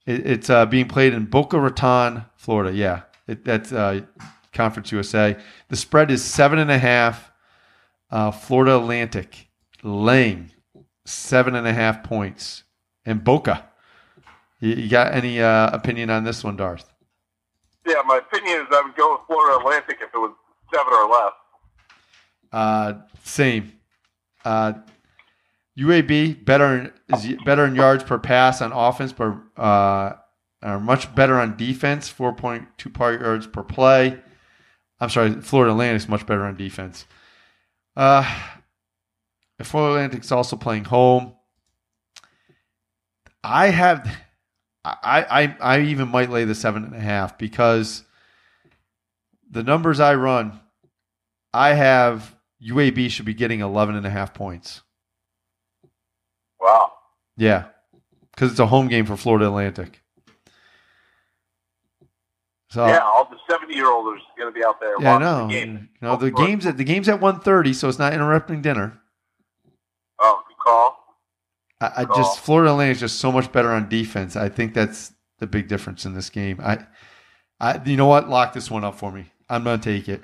It, 0.05 0.27
it's 0.27 0.49
uh, 0.49 0.65
being 0.65 0.87
played 0.87 1.13
in 1.13 1.25
Boca 1.25 1.57
Raton, 1.59 2.25
Florida. 2.35 2.75
Yeah, 2.75 3.03
it, 3.27 3.45
that's 3.45 3.71
uh, 3.71 4.01
Conference 4.53 4.91
USA. 4.91 5.37
The 5.69 5.75
spread 5.75 6.11
is 6.11 6.23
seven 6.23 6.59
and 6.59 6.69
a 6.69 6.77
half. 6.77 7.31
Uh, 8.11 8.31
Florida 8.31 8.77
Atlantic 8.77 9.47
laying 9.81 10.51
seven 11.05 11.55
and 11.55 11.65
a 11.65 11.73
half 11.73 12.03
points. 12.03 12.63
And 13.05 13.23
Boca. 13.23 13.65
You, 14.59 14.73
you 14.75 14.89
got 14.89 15.13
any 15.13 15.41
uh, 15.41 15.69
opinion 15.75 16.09
on 16.09 16.23
this 16.23 16.43
one, 16.43 16.55
Darth? 16.57 16.91
yeah. 17.87 18.01
My 18.05 18.17
opinion 18.17 18.61
is 18.61 18.67
I 18.71 18.81
would 18.81 18.95
go 18.95 19.13
with 19.13 19.21
Florida 19.27 19.57
Atlantic 19.59 19.97
if 20.01 20.09
it 20.13 20.17
was 20.17 20.33
seven 20.73 20.93
or 20.93 21.07
less. 21.09 21.33
Uh, 22.55 23.01
same. 23.25 23.73
Uh, 24.45 24.73
UAB 25.77 26.45
better 26.45 26.93
is 27.09 27.27
better 27.43 27.65
in 27.65 27.75
yards 27.75 28.05
per 28.05 28.17
pass 28.17 28.61
on 28.61 28.71
offense, 28.71 29.11
but 29.11 29.35
uh, 29.57 30.13
are 30.63 30.79
much 30.79 31.13
better 31.13 31.37
on 31.37 31.57
defense. 31.57 32.07
Four 32.07 32.33
point 32.33 32.65
two 32.77 32.93
yards 32.97 33.45
per 33.45 33.61
play. 33.61 34.21
I'm 35.01 35.09
sorry, 35.09 35.33
Florida 35.41 35.73
Atlantic's 35.73 36.07
much 36.07 36.25
better 36.25 36.45
on 36.45 36.55
defense. 36.55 37.05
Uh, 37.97 38.23
Florida 39.61 39.95
Atlantic's 39.95 40.31
also 40.31 40.55
playing 40.55 40.85
home. 40.85 41.33
I 43.43 43.67
have, 43.67 44.09
I, 44.85 45.25
I, 45.29 45.57
I 45.59 45.81
even 45.81 46.07
might 46.07 46.29
lay 46.29 46.45
the 46.45 46.55
seven 46.55 46.85
and 46.85 46.95
a 46.95 46.99
half 46.99 47.37
because 47.37 48.05
the 49.51 49.61
numbers 49.61 49.99
I 49.99 50.15
run, 50.15 50.57
I 51.53 51.73
have 51.73 52.34
UAB 52.63 53.09
should 53.09 53.25
be 53.25 53.33
getting 53.33 53.59
11 53.61 53.95
and 53.95 54.05
a 54.05 54.09
half 54.09 54.33
points. 54.33 54.81
Wow. 56.59 56.91
Yeah, 57.37 57.65
because 58.33 58.51
it's 58.51 58.59
a 58.59 58.67
home 58.67 58.87
game 58.87 59.05
for 59.05 59.17
Florida 59.17 59.47
Atlantic. 59.47 60.01
So 62.69 62.85
yeah, 62.87 62.99
all 62.99 63.25
the 63.29 63.37
seventy-year-olds 63.49 64.07
are 64.19 64.39
going 64.41 64.53
to 64.53 64.57
be 64.59 64.65
out 64.65 64.79
there. 64.81 64.95
yeah, 64.99 65.15
I 65.15 65.19
know. 65.19 65.47
The 65.47 65.53
game. 65.53 65.89
Know, 66.01 66.15
the 66.17 66.31
games 66.31 66.65
at 66.65 66.77
the 66.77 66.83
games 66.83 67.07
at 67.07 67.19
1.30, 67.21 67.73
so 67.75 67.87
it's 67.87 67.99
not 67.99 68.13
interrupting 68.13 68.61
dinner. 68.61 68.99
Oh, 70.19 70.41
good 70.47 70.57
call. 70.57 70.97
I, 71.79 71.91
I 72.01 72.05
Call. 72.05 72.17
just 72.17 72.39
Florida 72.39 72.71
Atlantic 72.71 72.95
is 72.95 72.99
just 73.01 73.19
so 73.19 73.31
much 73.31 73.51
better 73.51 73.69
on 73.71 73.87
defense. 73.87 74.35
I 74.35 74.49
think 74.49 74.73
that's 74.73 75.13
the 75.39 75.47
big 75.47 75.67
difference 75.67 76.05
in 76.05 76.13
this 76.15 76.29
game. 76.29 76.59
I, 76.61 76.85
I, 77.59 77.81
you 77.85 77.97
know 77.97 78.07
what? 78.07 78.29
Lock 78.29 78.53
this 78.53 78.69
one 78.71 78.83
up 78.83 78.95
for 78.95 79.11
me. 79.11 79.25
I'm 79.49 79.63
gonna 79.63 79.81
take 79.81 80.09
it. 80.09 80.21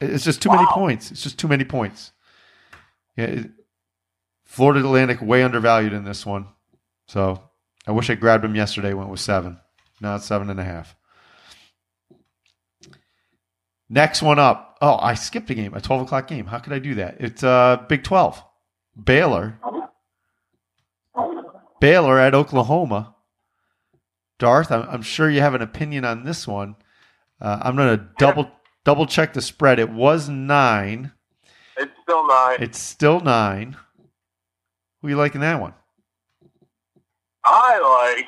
It's 0.00 0.24
just 0.24 0.42
too 0.42 0.50
many 0.50 0.66
points. 0.66 1.10
It's 1.10 1.22
just 1.22 1.38
too 1.38 1.48
many 1.48 1.64
points. 1.64 2.12
Yeah, 3.16 3.26
it, 3.26 3.50
Florida 4.44 4.80
Atlantic 4.80 5.20
way 5.20 5.42
undervalued 5.42 5.92
in 5.92 6.04
this 6.04 6.24
one. 6.26 6.46
So 7.06 7.40
I 7.86 7.92
wish 7.92 8.10
I 8.10 8.14
grabbed 8.14 8.44
him 8.44 8.54
yesterday 8.54 8.94
when 8.94 9.06
it 9.06 9.10
was 9.10 9.20
seven. 9.20 9.58
Now 10.00 10.16
it's 10.16 10.26
seven 10.26 10.50
and 10.50 10.60
a 10.60 10.64
half. 10.64 10.96
Next 13.88 14.22
one 14.22 14.38
up. 14.38 14.76
Oh, 14.80 14.98
I 15.00 15.14
skipped 15.14 15.50
a 15.50 15.54
game, 15.54 15.74
a 15.74 15.80
12 15.80 16.02
o'clock 16.02 16.26
game. 16.26 16.46
How 16.46 16.58
could 16.58 16.72
I 16.72 16.78
do 16.78 16.96
that? 16.96 17.16
It's 17.20 17.42
uh, 17.42 17.84
Big 17.88 18.02
12. 18.02 18.42
Baylor. 19.02 19.58
Baylor 21.80 22.18
at 22.18 22.34
Oklahoma. 22.34 23.14
Darth, 24.38 24.72
I'm, 24.72 24.82
I'm 24.88 25.02
sure 25.02 25.30
you 25.30 25.40
have 25.40 25.54
an 25.54 25.62
opinion 25.62 26.04
on 26.04 26.24
this 26.24 26.46
one. 26.46 26.76
Uh, 27.40 27.58
I'm 27.62 27.76
going 27.76 27.98
to 27.98 28.08
double 28.18 28.50
double 28.84 29.06
check 29.06 29.32
the 29.32 29.42
spread. 29.42 29.78
It 29.78 29.90
was 29.90 30.28
nine. 30.28 31.12
It's 31.76 31.92
still 32.02 32.26
nine. 32.26 32.56
It's 32.60 32.78
still 32.78 33.20
nine. 33.20 33.76
Who 35.02 35.08
you 35.08 35.16
liking 35.16 35.40
that 35.40 35.60
one? 35.60 35.74
I 37.44 38.16
like 38.16 38.26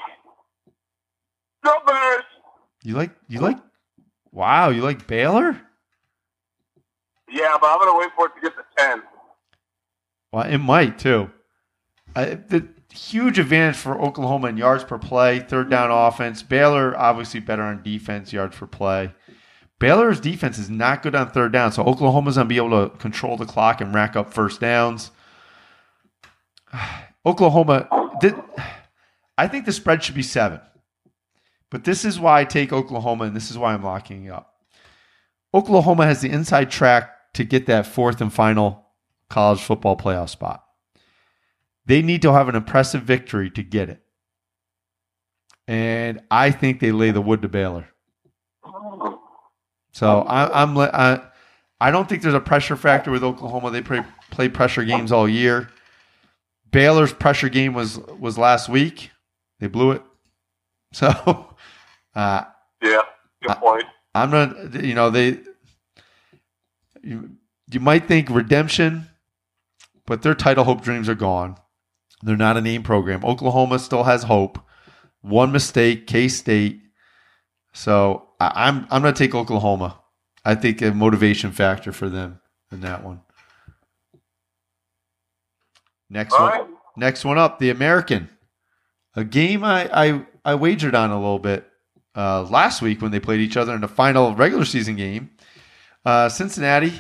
numbers. 1.65 2.25
You 2.83 2.95
like 2.95 3.11
you 3.29 3.41
like? 3.41 3.59
Wow, 4.33 4.69
you 4.71 4.83
like 4.83 5.07
Baylor? 5.07 5.61
Yeah, 7.31 7.57
but 7.61 7.67
I'm 7.69 7.79
going 7.79 7.93
to 7.93 7.99
wait 7.99 8.11
for 8.15 8.27
it 8.27 8.33
to 8.37 8.41
get 8.41 8.57
to 8.57 8.65
ten. 8.77 9.03
Well, 10.33 10.45
it 10.45 10.59
might 10.59 10.99
too. 10.99 11.31
Uh, 12.15 12.37
the 12.49 12.69
huge 12.93 13.39
advantage 13.39 13.77
for 13.77 14.01
Oklahoma 14.01 14.49
in 14.49 14.57
yards 14.57 14.85
per 14.85 14.99
play, 14.99 15.41
third 15.41 15.71
down 15.71 15.91
offense. 15.91 16.43
Baylor 16.43 16.97
obviously 16.97 17.41
better 17.41 17.63
on 17.63 17.83
defense, 17.83 18.33
yards 18.33 18.57
per 18.57 18.67
play. 18.67 19.13
Baylor's 19.79 20.21
defense 20.21 20.59
is 20.59 20.71
not 20.71 21.03
good 21.03 21.15
on 21.15 21.31
third 21.31 21.53
down, 21.53 21.73
so 21.73 21.85
Oklahoma's 21.85 22.37
gonna 22.37 22.49
be 22.49 22.57
able 22.57 22.89
to 22.89 22.97
control 22.97 23.37
the 23.37 23.45
clock 23.45 23.81
and 23.81 23.95
rack 23.95 24.17
up 24.17 24.33
first 24.33 24.61
downs. 24.61 25.11
Oklahoma, 27.27 27.89
did, 28.21 28.35
I 29.37 29.49
think 29.49 29.67
the 29.67 29.73
spread 29.73 30.03
should 30.03 30.15
be 30.15 30.23
seven, 30.23 30.61
but 31.71 31.85
this 31.85 32.05
is 32.05 32.21
why 32.21 32.41
I 32.41 32.45
take 32.45 32.73
Oklahoma, 32.73 33.25
and 33.25 33.37
this 33.37 33.51
is 33.51 33.59
why 33.59 33.75
I'm 33.75 33.83
locking 33.83 34.31
up. 34.31 34.55
Oklahoma 35.53 36.07
has 36.07 36.21
the 36.21 36.31
inside 36.31 36.71
track 36.71 37.33
to 37.35 37.45
get 37.45 37.67
that 37.67 37.87
fourth 37.87 38.21
and 38.21 38.33
final 38.33 38.87
college 39.29 39.61
football 39.61 39.97
playoff 39.97 40.31
spot. 40.31 40.65
They 41.85 42.03
need 42.03 42.23
to 42.23 42.33
have 42.33 42.49
an 42.49 42.57
impressive 42.57 43.03
victory 43.03 43.51
to 43.51 43.63
get 43.63 43.89
it. 43.89 44.03
And 45.69 46.23
I 46.31 46.51
think 46.51 46.81
they 46.81 46.93
lay 46.93 47.11
the 47.11 47.21
wood 47.21 47.43
to 47.43 47.49
Baylor. 47.49 47.89
So 49.97 50.21
I, 50.21 50.63
I'm 50.63 50.77
I, 50.77 51.23
I 51.81 51.91
don't 51.91 52.07
think 52.07 52.21
there's 52.21 52.35
a 52.35 52.41
pressure 52.41 52.77
factor 52.77 53.11
with 53.11 53.25
Oklahoma. 53.25 53.71
They 53.71 53.81
play, 53.81 54.03
play 54.31 54.51
pressure 54.51 54.85
games 54.85 55.11
all 55.11 55.27
year. 55.27 55.71
Baylor's 56.71 57.15
pressure 57.15 57.49
game 57.49 57.73
was 57.73 57.99
was 57.99 58.37
last 58.37 58.69
week. 58.69 59.11
They 59.59 59.69
blew 59.69 59.93
it. 59.93 60.03
So, 60.93 61.09
uh, 62.15 62.45
Yeah, 62.83 63.03
good 63.43 63.57
point. 63.57 63.85
I'm 64.15 64.31
not. 64.31 64.83
You 64.83 64.95
know 64.95 65.11
they. 65.11 65.41
You, 67.03 67.31
you 67.71 67.81
might 67.81 68.07
think 68.07 68.31
redemption, 68.31 69.07
but 70.07 70.23
their 70.23 70.35
title 70.35 70.65
hope 70.65 70.83
dreams 70.83 71.09
are 71.09 71.15
gone. 71.15 71.57
They're 72.23 72.37
not 72.37 72.57
a 72.57 72.63
name 72.63 72.83
program. 72.83 73.25
Oklahoma 73.25 73.79
still 73.79 74.05
has 74.05 74.23
hope. 74.23 74.59
One 75.23 75.53
mistake, 75.53 76.07
K 76.07 76.29
State. 76.29 76.81
So 77.75 78.26
I, 78.41 78.69
I'm 78.69 78.87
I'm 78.91 79.03
going 79.03 79.15
to 79.15 79.19
take 79.19 79.35
Oklahoma. 79.35 80.01
I 80.45 80.55
think 80.55 80.81
a 80.83 80.93
motivation 80.93 81.51
factor 81.51 81.93
for 81.93 82.09
them 82.09 82.41
in 82.71 82.81
that 82.81 83.03
one. 83.03 83.21
Next 86.09 86.35
All 86.35 86.43
one, 86.43 86.53
right. 86.53 86.67
next 86.97 87.25
one 87.25 87.39
up, 87.39 87.59
the 87.59 87.71
American, 87.71 88.29
a 89.15 89.25
game 89.25 89.65
I 89.65 89.89
I, 89.93 90.27
I 90.45 90.55
wagered 90.55 90.95
on 90.95 91.11
a 91.11 91.17
little 91.17 91.41
bit 91.41 91.67
uh, 92.15 92.45
last 92.45 92.81
week 92.81 93.03
when 93.03 93.11
they 93.11 93.21
played 93.21 93.41
each 93.41 93.57
other 93.57 93.75
in 93.75 93.81
the 93.81 93.89
final 93.89 94.35
regular 94.35 94.65
season 94.65 94.97
game. 94.97 95.31
Uh, 96.05 96.29
Cincinnati 96.29 96.93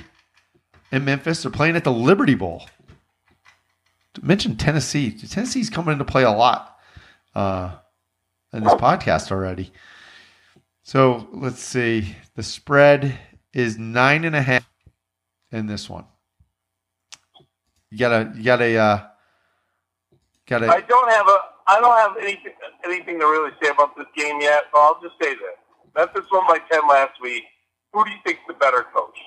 and 0.90 1.05
Memphis 1.05 1.46
are 1.46 1.51
playing 1.51 1.77
at 1.77 1.85
the 1.85 1.92
Liberty 1.92 2.35
Bowl. 2.35 2.66
Mentioned 4.22 4.59
Tennessee. 4.59 5.12
Tennessee's 5.12 5.70
coming 5.70 5.92
into 5.92 6.05
play 6.05 6.25
a 6.25 6.31
lot 6.31 6.77
uh, 7.35 7.77
in 8.53 8.64
this 8.64 8.75
podcast 8.75 9.31
already. 9.31 9.72
So 10.87 11.27
let's 11.33 11.64
see. 11.64 12.14
The 12.37 12.44
spread 12.44 13.18
is 13.53 13.77
nine 13.77 14.25
and 14.25 14.37
a 14.37 14.40
half 14.40 14.70
in 15.51 15.66
this 15.66 15.90
one. 15.90 16.05
You 17.90 17.99
gotta, 17.99 18.33
you 18.37 18.44
gotta, 18.44 18.77
uh, 18.77 19.07
gotta. 20.46 20.68
I 20.68 20.83
don't 20.83 21.11
have 21.11 21.27
a 21.27 21.38
I 21.66 21.81
don't 21.81 21.99
have 21.99 22.16
anything 22.22 22.53
anything 22.85 23.18
to 23.18 23.27
really 23.27 23.51
say 23.61 23.70
about 23.70 23.96
this 23.96 24.07
game 24.16 24.40
yet, 24.40 24.66
but 24.72 24.79
I'll 24.79 25.01
just 25.03 25.16
say 25.20 25.31
this. 25.31 25.59
Memphis 25.96 26.25
won 26.31 26.46
by 26.46 26.61
ten 26.70 26.87
last 26.87 27.20
week. 27.20 27.42
Who 27.92 28.05
do 28.05 28.11
you 28.12 28.18
think's 28.25 28.42
the 28.46 28.55
better 28.55 28.87
coach? 28.94 29.18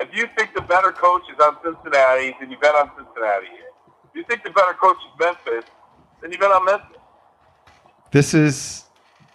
If 0.00 0.08
you 0.12 0.26
think 0.36 0.54
the 0.56 0.62
better 0.62 0.90
coach 0.90 1.22
is 1.32 1.38
on 1.40 1.58
Cincinnati, 1.62 2.34
then 2.40 2.50
you 2.50 2.58
bet 2.58 2.74
on 2.74 2.90
Cincinnati. 2.96 3.46
If 4.06 4.10
you 4.12 4.24
think 4.24 4.42
the 4.42 4.50
better 4.50 4.74
coach 4.74 4.96
is 4.96 5.20
Memphis, 5.20 5.70
then 6.20 6.32
you 6.32 6.38
bet 6.38 6.50
on 6.50 6.64
Memphis. 6.64 6.98
This 8.10 8.34
is 8.34 8.87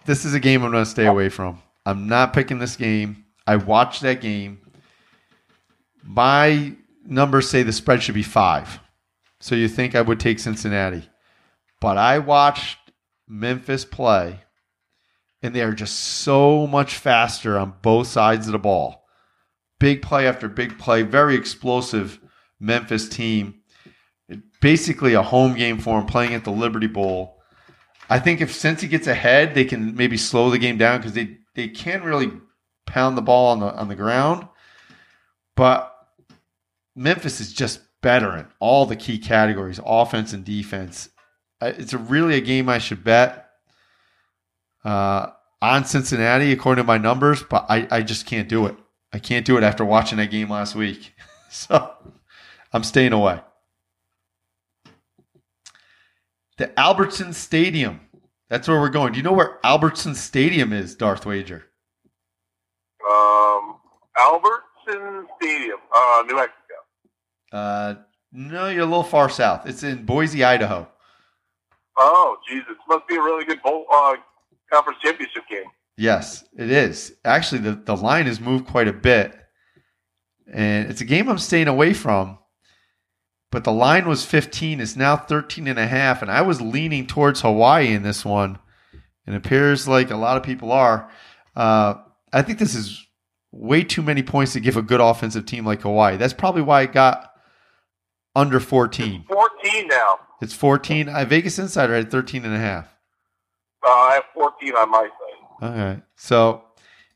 this 0.06 0.24
is 0.24 0.34
a 0.34 0.40
game 0.40 0.62
I'm 0.62 0.70
going 0.70 0.84
to 0.84 0.90
stay 0.90 1.06
oh. 1.06 1.12
away 1.12 1.28
from. 1.28 1.62
I'm 1.86 2.08
not 2.08 2.32
picking 2.32 2.58
this 2.58 2.76
game. 2.76 3.24
I 3.46 3.56
watched 3.56 4.02
that 4.02 4.20
game. 4.20 4.60
My 6.02 6.74
numbers 7.04 7.48
say 7.48 7.62
the 7.62 7.72
spread 7.72 8.02
should 8.02 8.14
be 8.14 8.22
five. 8.22 8.80
So 9.40 9.54
you 9.54 9.68
think 9.68 9.94
I 9.94 10.02
would 10.02 10.20
take 10.20 10.38
Cincinnati. 10.38 11.08
But 11.80 11.98
I 11.98 12.18
watched 12.18 12.78
Memphis 13.28 13.84
play, 13.84 14.40
and 15.42 15.54
they 15.54 15.60
are 15.60 15.74
just 15.74 15.98
so 15.98 16.66
much 16.66 16.96
faster 16.96 17.58
on 17.58 17.74
both 17.82 18.06
sides 18.06 18.46
of 18.46 18.52
the 18.52 18.58
ball. 18.58 19.04
Big 19.78 20.00
play 20.00 20.26
after 20.26 20.48
big 20.48 20.78
play, 20.78 21.02
very 21.02 21.34
explosive 21.34 22.20
Memphis 22.58 23.08
team. 23.08 23.60
Basically 24.62 25.12
a 25.12 25.22
home 25.22 25.54
game 25.54 25.78
for 25.78 25.98
them 25.98 26.06
playing 26.06 26.32
at 26.32 26.44
the 26.44 26.50
Liberty 26.50 26.86
Bowl. 26.86 27.33
I 28.08 28.18
think 28.18 28.40
if 28.40 28.52
Cincy 28.52 28.88
gets 28.88 29.06
ahead, 29.06 29.54
they 29.54 29.64
can 29.64 29.94
maybe 29.96 30.16
slow 30.16 30.50
the 30.50 30.58
game 30.58 30.76
down 30.76 30.98
because 30.98 31.14
they, 31.14 31.38
they 31.54 31.68
can't 31.68 32.04
really 32.04 32.30
pound 32.86 33.16
the 33.16 33.22
ball 33.22 33.52
on 33.52 33.60
the 33.60 33.74
on 33.74 33.88
the 33.88 33.94
ground. 33.94 34.46
But 35.56 35.94
Memphis 36.94 37.40
is 37.40 37.52
just 37.52 37.80
better 38.02 38.36
in 38.36 38.46
all 38.60 38.86
the 38.86 38.96
key 38.96 39.18
categories, 39.18 39.80
offense 39.84 40.32
and 40.32 40.44
defense. 40.44 41.08
It's 41.60 41.92
a 41.92 41.98
really 41.98 42.36
a 42.36 42.40
game 42.40 42.68
I 42.68 42.78
should 42.78 43.02
bet 43.02 43.48
uh, 44.84 45.30
on 45.62 45.84
Cincinnati 45.84 46.52
according 46.52 46.82
to 46.82 46.86
my 46.86 46.98
numbers, 46.98 47.42
but 47.42 47.66
I, 47.68 47.88
I 47.90 48.02
just 48.02 48.26
can't 48.26 48.48
do 48.48 48.66
it. 48.66 48.76
I 49.12 49.18
can't 49.18 49.46
do 49.46 49.56
it 49.56 49.62
after 49.64 49.84
watching 49.84 50.18
that 50.18 50.30
game 50.30 50.50
last 50.50 50.74
week. 50.74 51.12
So 51.56 51.94
I'm 52.72 52.82
staying 52.82 53.12
away. 53.12 53.40
The 56.56 56.78
Albertson 56.78 57.32
Stadium. 57.32 58.00
That's 58.48 58.68
where 58.68 58.78
we're 58.80 58.90
going. 58.90 59.12
Do 59.12 59.16
you 59.16 59.22
know 59.22 59.32
where 59.32 59.58
Albertson 59.64 60.14
Stadium 60.14 60.72
is, 60.72 60.94
Darth 60.94 61.26
Wager? 61.26 61.64
Um, 63.10 63.76
Albertson 64.18 65.26
Stadium, 65.40 65.78
uh, 65.94 66.22
New 66.26 66.36
Mexico. 66.36 66.74
Uh, 67.52 67.94
no, 68.32 68.68
you're 68.68 68.82
a 68.82 68.86
little 68.86 69.02
far 69.02 69.28
south. 69.28 69.66
It's 69.66 69.82
in 69.82 70.04
Boise, 70.04 70.44
Idaho. 70.44 70.88
Oh, 71.96 72.36
Jesus, 72.48 72.74
must 72.88 73.06
be 73.08 73.16
a 73.16 73.22
really 73.22 73.44
good 73.44 73.62
bowl 73.62 73.86
uh, 73.92 74.16
conference 74.72 74.98
championship 75.02 75.44
game. 75.50 75.64
Yes, 75.96 76.44
it 76.56 76.70
is. 76.70 77.14
Actually, 77.24 77.62
the, 77.62 77.72
the 77.72 77.96
line 77.96 78.26
has 78.26 78.40
moved 78.40 78.66
quite 78.66 78.88
a 78.88 78.92
bit. 78.92 79.34
And 80.52 80.90
it's 80.90 81.00
a 81.00 81.04
game 81.04 81.28
I'm 81.28 81.38
staying 81.38 81.68
away 81.68 81.94
from. 81.94 82.38
But 83.54 83.62
the 83.62 83.70
line 83.70 84.08
was 84.08 84.26
15. 84.26 84.80
It's 84.80 84.96
now 84.96 85.16
13 85.16 85.68
and 85.68 85.78
a 85.78 85.86
half. 85.86 86.22
And 86.22 86.30
I 86.30 86.42
was 86.42 86.60
leaning 86.60 87.06
towards 87.06 87.42
Hawaii 87.42 87.94
in 87.94 88.02
this 88.02 88.24
one. 88.24 88.58
And 89.26 89.36
it 89.36 89.38
appears 89.38 89.86
like 89.86 90.10
a 90.10 90.16
lot 90.16 90.36
of 90.36 90.42
people 90.42 90.72
are. 90.72 91.08
Uh, 91.54 91.94
I 92.32 92.42
think 92.42 92.58
this 92.58 92.74
is 92.74 93.06
way 93.52 93.84
too 93.84 94.02
many 94.02 94.24
points 94.24 94.54
to 94.54 94.60
give 94.60 94.76
a 94.76 94.82
good 94.82 95.00
offensive 95.00 95.46
team 95.46 95.64
like 95.64 95.82
Hawaii. 95.82 96.16
That's 96.16 96.32
probably 96.32 96.62
why 96.62 96.82
it 96.82 96.92
got 96.92 97.30
under 98.34 98.58
14. 98.58 99.24
14 99.28 99.86
now. 99.86 100.18
It's 100.42 100.52
14. 100.52 101.08
I 101.08 101.24
Vegas 101.24 101.56
Insider 101.56 101.94
had 101.94 102.10
13 102.10 102.44
and 102.44 102.54
a 102.56 102.58
half. 102.58 102.92
Uh, 103.86 103.88
I 103.88 104.14
have 104.14 104.24
14 104.34 104.74
on 104.74 104.90
my 104.90 105.08
side. 105.60 105.70
Okay. 105.70 106.02
So 106.16 106.64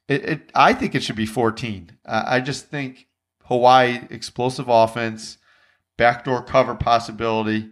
it, 0.06 0.24
it 0.24 0.50
I 0.54 0.72
think 0.72 0.94
it 0.94 1.02
should 1.02 1.16
be 1.16 1.26
14. 1.26 1.98
Uh, 2.06 2.22
I 2.24 2.38
just 2.38 2.68
think 2.68 3.08
Hawaii 3.46 4.02
explosive 4.10 4.68
offense, 4.68 5.38
backdoor 5.98 6.42
cover 6.42 6.74
possibility. 6.74 7.68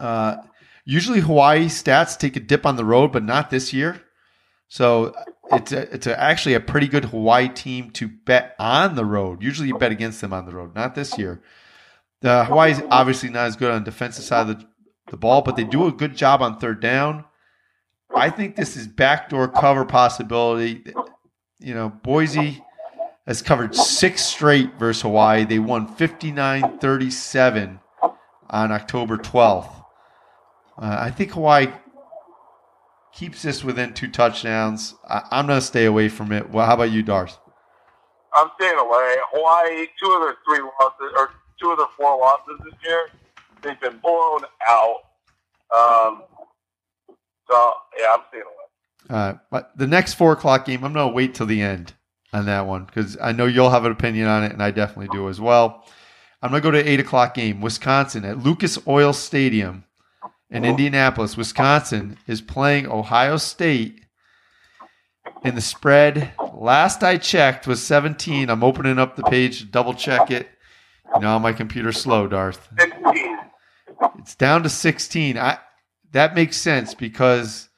Uh, 0.00 0.36
usually 0.86 1.20
Hawaii 1.20 1.66
stats 1.66 2.18
take 2.18 2.36
a 2.36 2.40
dip 2.40 2.64
on 2.64 2.76
the 2.76 2.84
road, 2.84 3.12
but 3.12 3.22
not 3.22 3.50
this 3.50 3.74
year. 3.74 4.00
So 4.68 5.14
it's 5.52 5.72
a, 5.72 5.94
it's 5.94 6.06
a, 6.06 6.18
actually 6.18 6.54
a 6.54 6.60
pretty 6.60 6.88
good 6.88 7.06
Hawaii 7.06 7.48
team 7.48 7.90
to 7.92 8.08
bet 8.08 8.56
on 8.58 8.94
the 8.94 9.04
road. 9.04 9.42
Usually 9.42 9.68
you 9.68 9.78
bet 9.78 9.92
against 9.92 10.22
them 10.22 10.32
on 10.32 10.46
the 10.46 10.54
road, 10.54 10.74
not 10.74 10.94
this 10.94 11.18
year. 11.18 11.42
The 12.22 12.46
Hawaii's 12.46 12.80
obviously 12.90 13.28
not 13.28 13.46
as 13.46 13.56
good 13.56 13.70
on 13.70 13.84
the 13.84 13.90
defensive 13.90 14.24
side 14.24 14.48
of 14.48 14.58
the, 14.58 14.66
the 15.10 15.16
ball, 15.16 15.42
but 15.42 15.56
they 15.56 15.64
do 15.64 15.86
a 15.86 15.92
good 15.92 16.16
job 16.16 16.40
on 16.40 16.58
third 16.58 16.80
down. 16.80 17.24
I 18.14 18.30
think 18.30 18.56
this 18.56 18.76
is 18.76 18.86
backdoor 18.86 19.48
cover 19.48 19.84
possibility. 19.84 20.84
You 21.58 21.74
know, 21.74 21.90
Boise 21.90 22.62
has 23.26 23.42
covered 23.42 23.74
six 23.74 24.24
straight 24.24 24.74
versus 24.78 25.02
Hawaii. 25.02 25.44
They 25.44 25.58
won 25.58 25.86
59 25.86 26.78
37 26.78 27.80
on 28.50 28.72
October 28.72 29.16
12th. 29.16 29.84
Uh, 30.78 30.96
I 31.00 31.10
think 31.10 31.32
Hawaii 31.32 31.68
keeps 33.12 33.42
this 33.42 33.64
within 33.64 33.94
two 33.94 34.08
touchdowns. 34.08 34.94
I, 35.08 35.22
I'm 35.30 35.46
going 35.46 35.58
to 35.58 35.66
stay 35.66 35.86
away 35.86 36.08
from 36.08 36.32
it. 36.32 36.50
Well, 36.50 36.66
how 36.66 36.74
about 36.74 36.90
you, 36.90 37.02
Darth? 37.02 37.38
I'm 38.34 38.50
staying 38.60 38.78
away. 38.78 39.16
Hawaii, 39.32 39.86
two 40.00 40.12
of 40.12 40.20
their 40.20 40.36
three 40.46 40.60
losses, 40.80 41.12
or 41.16 41.30
two 41.60 41.70
of 41.70 41.78
their 41.78 41.86
four 41.96 42.18
losses 42.18 42.60
this 42.64 42.74
year, 42.84 43.08
they've 43.62 43.80
been 43.80 43.98
blown 43.98 44.42
out. 44.68 44.98
Um, 45.74 46.22
so, 47.50 47.72
yeah, 47.98 48.12
I'm 48.12 48.20
staying 48.28 48.44
away. 48.44 48.52
Uh, 49.08 49.34
but 49.50 49.76
the 49.76 49.86
next 49.86 50.14
four 50.14 50.32
o'clock 50.32 50.66
game, 50.66 50.84
I'm 50.84 50.92
going 50.92 51.08
to 51.08 51.14
wait 51.14 51.34
till 51.34 51.46
the 51.46 51.62
end 51.62 51.94
on 52.36 52.46
that 52.46 52.66
one 52.66 52.84
because 52.84 53.16
I 53.20 53.32
know 53.32 53.46
you'll 53.46 53.70
have 53.70 53.84
an 53.84 53.92
opinion 53.92 54.28
on 54.28 54.44
it, 54.44 54.52
and 54.52 54.62
I 54.62 54.70
definitely 54.70 55.08
do 55.08 55.28
as 55.28 55.40
well. 55.40 55.84
I'm 56.42 56.50
going 56.50 56.62
to 56.62 56.66
go 56.66 56.70
to 56.70 56.88
eight 56.88 57.00
o'clock 57.00 57.34
game. 57.34 57.60
Wisconsin 57.60 58.24
at 58.24 58.38
Lucas 58.38 58.78
Oil 58.86 59.12
Stadium 59.12 59.84
in 60.50 60.64
Indianapolis. 60.64 61.36
Wisconsin 61.36 62.18
is 62.26 62.40
playing 62.40 62.86
Ohio 62.86 63.36
State, 63.36 64.04
and 65.42 65.56
the 65.56 65.62
spread 65.62 66.32
last 66.54 67.02
I 67.02 67.16
checked 67.16 67.66
was 67.66 67.82
17. 67.82 68.50
I'm 68.50 68.62
opening 68.62 68.98
up 68.98 69.16
the 69.16 69.24
page 69.24 69.60
to 69.60 69.64
double 69.66 69.94
check 69.94 70.30
it. 70.30 70.48
You 71.14 71.20
know, 71.20 71.38
my 71.38 71.52
computer's 71.52 72.00
slow, 72.00 72.26
Darth. 72.26 72.68
16. 72.78 73.38
It's 74.18 74.34
down 74.34 74.62
to 74.62 74.68
16. 74.68 75.38
I 75.38 75.58
that 76.12 76.34
makes 76.34 76.56
sense 76.56 76.94
because 76.94 77.68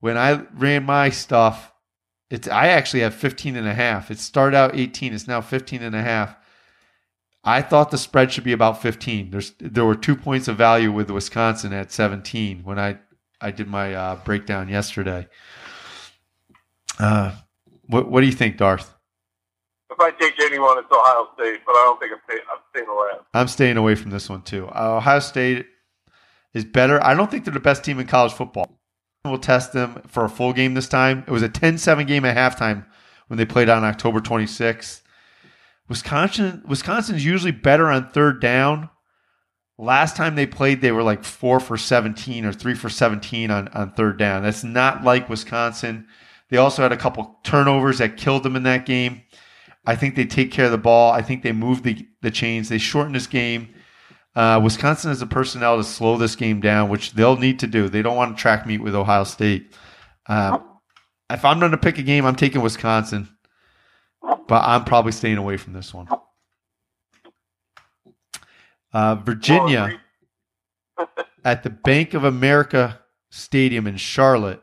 when 0.00 0.16
I 0.16 0.44
ran 0.54 0.84
my 0.84 1.10
stuff, 1.10 1.72
it's 2.30 2.48
I 2.48 2.68
actually 2.68 3.00
have 3.00 3.14
15 3.14 3.56
and 3.56 3.66
a 3.66 3.74
half. 3.74 4.10
It 4.10 4.18
started 4.18 4.56
out 4.56 4.74
18, 4.74 5.12
it's 5.12 5.28
now 5.28 5.40
15 5.40 5.82
and 5.82 5.94
a 5.94 6.02
half. 6.02 6.36
I 7.44 7.60
thought 7.60 7.90
the 7.90 7.98
spread 7.98 8.32
should 8.32 8.44
be 8.44 8.52
about 8.52 8.80
15. 8.80 9.30
There's 9.30 9.52
there 9.60 9.84
were 9.84 9.94
two 9.94 10.16
points 10.16 10.48
of 10.48 10.56
value 10.56 10.90
with 10.90 11.10
Wisconsin 11.10 11.72
at 11.72 11.92
17 11.92 12.62
when 12.64 12.78
I 12.78 12.98
I 13.40 13.50
did 13.50 13.68
my 13.68 13.94
uh, 13.94 14.16
breakdown 14.24 14.68
yesterday. 14.68 15.28
Uh, 16.98 17.32
what 17.86 18.10
what 18.10 18.20
do 18.20 18.26
you 18.26 18.32
think, 18.32 18.56
Darth? 18.56 18.94
If 19.90 20.00
I 20.00 20.10
take 20.12 20.34
anyone, 20.40 20.78
it's 20.78 20.90
Ohio 20.90 21.28
State, 21.34 21.60
but 21.66 21.72
I 21.72 21.84
don't 21.84 22.00
think 22.00 22.12
I'm 22.12 22.20
staying, 22.26 22.42
I'm 22.50 22.58
staying 22.70 22.88
away. 22.88 23.08
I'm 23.34 23.48
staying 23.48 23.76
away 23.76 23.94
from 23.94 24.10
this 24.10 24.28
one 24.30 24.42
too. 24.42 24.66
Uh, 24.68 24.96
Ohio 24.96 25.20
State 25.20 25.66
is 26.54 26.64
better. 26.64 27.04
I 27.04 27.14
don't 27.14 27.30
think 27.30 27.44
they're 27.44 27.54
the 27.54 27.60
best 27.60 27.84
team 27.84 28.00
in 28.00 28.06
college 28.06 28.32
football. 28.32 28.80
We'll 29.24 29.38
test 29.38 29.72
them 29.72 30.02
for 30.06 30.26
a 30.26 30.28
full 30.28 30.52
game 30.52 30.74
this 30.74 30.86
time. 30.86 31.24
It 31.26 31.30
was 31.30 31.42
a 31.42 31.48
10-7 31.48 32.06
game 32.06 32.26
at 32.26 32.36
halftime 32.36 32.84
when 33.28 33.38
they 33.38 33.46
played 33.46 33.70
on 33.70 33.82
October 33.82 34.20
26th. 34.20 35.00
Wisconsin 35.88 36.62
Wisconsin's 36.66 37.24
usually 37.24 37.50
better 37.50 37.90
on 37.90 38.10
third 38.10 38.40
down. 38.40 38.90
Last 39.78 40.14
time 40.16 40.34
they 40.34 40.46
played, 40.46 40.82
they 40.82 40.92
were 40.92 41.02
like 41.02 41.24
four 41.24 41.58
for 41.58 41.78
17 41.78 42.44
or 42.44 42.52
three 42.52 42.74
for 42.74 42.90
17 42.90 43.50
on, 43.50 43.68
on 43.68 43.92
third 43.92 44.18
down. 44.18 44.42
That's 44.42 44.62
not 44.62 45.04
like 45.04 45.28
Wisconsin. 45.30 46.06
They 46.50 46.58
also 46.58 46.82
had 46.82 46.92
a 46.92 46.96
couple 46.96 47.38
turnovers 47.44 47.98
that 47.98 48.18
killed 48.18 48.42
them 48.42 48.56
in 48.56 48.62
that 48.64 48.84
game. 48.84 49.22
I 49.86 49.96
think 49.96 50.16
they 50.16 50.26
take 50.26 50.52
care 50.52 50.66
of 50.66 50.70
the 50.70 50.78
ball. 50.78 51.12
I 51.12 51.22
think 51.22 51.42
they 51.42 51.52
move 51.52 51.82
the, 51.82 52.06
the 52.20 52.30
chains. 52.30 52.68
They 52.68 52.78
shorten 52.78 53.14
this 53.14 53.26
game. 53.26 53.74
Uh, 54.36 54.60
Wisconsin 54.62 55.10
has 55.10 55.20
the 55.20 55.26
personnel 55.26 55.76
to 55.76 55.84
slow 55.84 56.16
this 56.16 56.34
game 56.34 56.60
down, 56.60 56.88
which 56.88 57.12
they'll 57.12 57.36
need 57.36 57.60
to 57.60 57.66
do. 57.66 57.88
They 57.88 58.02
don't 58.02 58.16
want 58.16 58.36
to 58.36 58.40
track 58.40 58.66
meet 58.66 58.78
with 58.78 58.94
Ohio 58.94 59.24
State. 59.24 59.72
Um, 60.26 60.64
if 61.30 61.44
I'm 61.44 61.60
going 61.60 61.70
to 61.70 61.78
pick 61.78 61.98
a 61.98 62.02
game, 62.02 62.26
I'm 62.26 62.34
taking 62.34 62.60
Wisconsin, 62.60 63.28
but 64.22 64.62
I'm 64.64 64.84
probably 64.84 65.12
staying 65.12 65.36
away 65.36 65.56
from 65.56 65.72
this 65.72 65.94
one. 65.94 66.08
Uh, 68.92 69.16
Virginia 69.16 70.00
at 71.44 71.62
the 71.62 71.70
Bank 71.70 72.14
of 72.14 72.24
America 72.24 73.00
Stadium 73.30 73.86
in 73.86 73.96
Charlotte. 73.96 74.62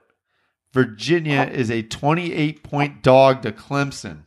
Virginia 0.73 1.49
is 1.51 1.69
a 1.69 1.81
28 1.83 2.63
point 2.63 3.03
dog 3.03 3.41
to 3.41 3.51
Clemson. 3.51 4.25